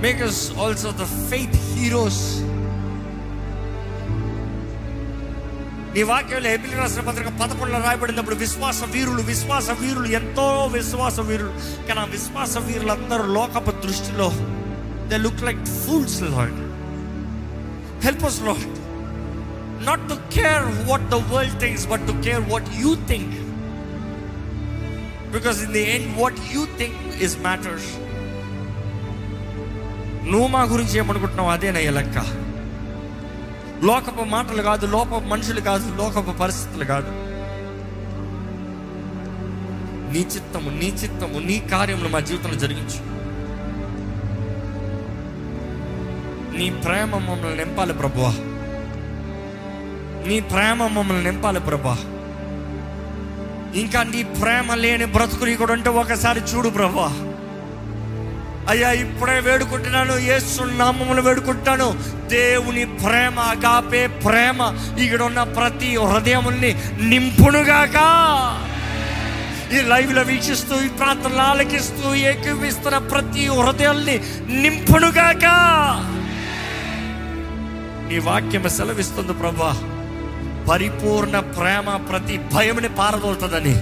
make 0.01 0.23
also 0.59 0.91
the 0.91 1.29
faith 1.29 1.55
heroes 1.55 2.43
నీ 5.95 6.03
వాక్యంలో 6.09 6.49
ఎబిలి 6.49 6.75
రాసిన 6.75 7.01
పత్రిక 7.01 7.31
పదకొండులో 7.39 7.79
రాయబడినప్పుడు 7.79 8.35
విశ్వాస 8.35 8.79
వీరులు 8.93 9.23
విశ్వాస 9.23 9.69
వీరులు 9.81 10.07
ఎంతో 10.09 10.45
విశ్వాస 10.73 11.19
వీరులు 11.19 11.51
కానీ 11.87 11.99
ఆ 11.99 12.07
విశ్వాస 12.13 12.57
వీరులందరూ 12.67 13.25
లోకపు 13.33 13.71
దృష్టిలో 13.83 14.27
they 15.09 15.17
look 15.17 15.43
like 15.43 15.61
fools 15.83 16.21
Lord 16.31 16.57
help 18.03 18.25
us 18.25 18.41
Lord 18.41 18.65
not 19.85 20.09
to 20.09 20.17
care 20.35 20.65
what 20.89 21.07
the 21.09 21.19
world 21.33 21.59
thinks 21.59 21.87
but 21.87 22.05
to 22.07 22.15
care 22.21 22.43
what 22.49 22.69
you 22.79 22.93
think 23.07 23.35
because 25.33 25.59
in 25.63 25.73
the 25.73 25.83
end 25.95 26.19
what 26.21 26.39
you 26.53 26.67
think 26.77 27.21
is 27.21 27.37
matters 27.37 27.89
నువ్వు 30.31 30.47
మా 30.47 30.63
గురించి 30.63 30.95
ఏమనుకుంటున్నావు 30.99 31.49
అదేనయ్య 31.49 31.89
లెక్క. 31.91 32.17
లోకపు 33.83 34.23
మాటలు 34.23 34.61
కాదు 34.61 34.85
లోప 34.85 35.07
మనుషులు 35.07 35.61
కాదు 35.61 35.95
లోకపు 35.95 36.31
పరిస్థితులు 36.31 36.85
కాదు. 36.85 37.07
నీ 40.13 40.19
చిత్తము 40.19 40.69
నీ 40.69 40.85
చిత్తము 40.85 41.39
నీ 41.39 41.59
కార్యములు 41.71 42.09
మా 42.09 42.19
జీవితంలో 42.19 42.55
జరిగించు. 42.55 43.13
నీ 46.57 46.69
ప్రేమ 46.69 47.15
మమ్మల్ని 47.15 47.57
నింపాలి 47.57 47.93
ప్రభువా. 47.93 48.35
నీ 50.27 50.39
ప్రేమ 50.39 50.87
మమ్మల్ని 50.87 51.23
నింపాలి 51.23 51.59
ప్రభా 51.59 51.97
ఇంకా 53.75 54.03
నీ 54.03 54.23
ప్రేమ 54.23 54.73
లేని 54.73 55.05
బ్రతుకుని 55.05 55.55
కూడా 55.55 55.73
ఉంటే 55.73 55.89
ఒకసారి 55.89 56.39
చూడు 56.39 56.69
ప్రభా 56.69 57.32
అయ్యా 58.69 58.91
ఇప్పుడే 58.91 59.39
వేడుకుంటున్నాను. 59.39 60.13
యేసు 60.17 60.63
నామములు 60.63 61.21
వేడుకుంటాను 61.21 61.97
దేవుని 62.27 62.85
ప్రేమ 62.85 63.53
కాపే 63.63 64.07
ప్రేమ 64.07 64.59
ఇక్కడ 64.99 65.21
ఉన్న 65.21 65.43
ప్రతి 65.43 65.97
హృదయముల్ని 65.97 66.81
నింపునుగాక. 67.01 67.97
ఈ 69.73 69.81
లైవ్లో 69.81 70.21
వీక్షిస్తూ 70.21 70.81
ఈ 70.81 70.87
ప్రాంతంలో 70.87 71.43
ఆలకిస్తూ 71.43 72.15
ఏకీవిస్తున్న 72.15 72.97
ప్రతి 72.97 73.47
హృదయాల్ని 73.47 74.23
నింపునుగాక. 74.47 75.45
నీ 78.09 78.19
వాక్యం 78.19 78.69
సెలవిస్తుంది 78.69 79.33
ప్రభా. 79.33 79.77
పరిపూర్ణ 80.71 81.39
ప్రేమ 81.39 81.95
ప్రతి 81.95 82.37
భయముని 82.53 82.89
పారదోలుతుందని. 82.89 83.75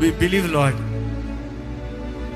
వి 0.00 0.10
బిలీవ్ 0.10 0.54
లాడ్ 0.54 0.89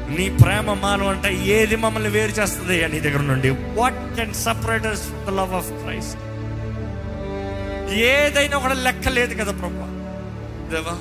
నీ 0.09 0.31
ప్రేమ 0.43 0.73
మానవ 0.75 1.09
అంటే 1.09 1.35
ఏది 1.47 1.77
మమ్మల్ని 1.77 2.09
వేరు 2.09 2.33
చేస్తుంది 2.33 2.89
నీ 2.89 3.01
దగ్గర 3.01 3.21
నుండి? 3.21 3.51
What 3.75 4.17
can 4.17 4.35
separate 4.35 4.87
the 5.27 5.31
love 5.31 5.53
of 5.55 5.71
Christ 5.83 6.21
ఏదైనా 8.09 8.59
కూడా 8.59 8.75
లెక్క 8.75 9.09
లేదు 9.09 9.35
కదా 9.35 9.53
ప్రభు. 9.53 9.87
దేవా 10.71 10.95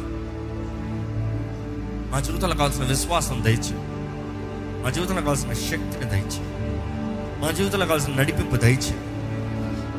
మా 2.11 2.19
జీవితంలో 2.19 2.55
కావాల్సిన 2.55 2.83
విశ్వాసం 2.83 3.43
దయచు 3.43 3.75
మా 4.83 4.89
జీవితంలో 4.89 5.21
కావాల్సిన 5.21 5.53
శక్తిని 5.53 6.09
దయచు 6.11 6.41
మా 7.41 7.51
జీవితంలో 7.51 7.85
కావాల్సిన 7.85 8.15
నడిపింపు 8.15 8.55
దయచు 8.55 8.95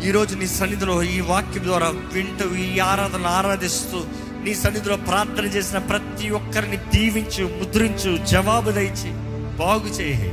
ఈరోజు 0.07 0.35
నీ 0.35 0.47
సన్నిధిలో 0.47 1.03
ఈ 1.03 1.21
వాక్యం 1.21 1.65
ద్వారా 1.65 1.89
వింటూ 2.13 2.55
ఈ 2.57 2.79
ఆరాధన 2.79 3.27
ఆరాధిస్తూ 3.27 3.99
నీ 4.45 4.55
సన్నిధిలో 4.55 4.97
ప్రార్థన 4.97 5.45
చేసిన 5.45 5.79
ప్రతి 5.79 6.31
ఒక్కరిని 6.31 6.77
దీవించు 6.77 7.45
ముద్రించు 7.45 8.25
జవాబు 8.25 8.71
దయచి 8.71 9.11
బాగు 9.57 9.87
చేయి. 9.87 10.33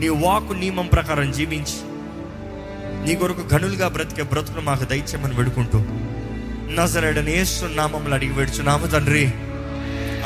నీ 0.00 0.08
వాకు 0.08 0.52
నియమం 0.52 0.86
ప్రకారం 0.86 1.32
జీవించి 1.32 1.78
నీ 3.06 3.14
కొరకు 3.14 3.54
గనులుగా 3.54 3.88
బ్రతికే 3.88 4.22
బ్రతుకును 4.22 4.60
మాకు 4.60 4.84
దయచేయమని 4.84 5.34
వేడుకుంటూ 5.34 5.78
నజరేడని 6.74 7.40
ఏసు 7.40 7.64
నామంలో 7.64 8.14
అడిగి 8.14 8.32
వేడుచున్నాము 8.32 8.86
తండ్రి. 8.86 9.26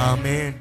ఆమె 0.01 0.61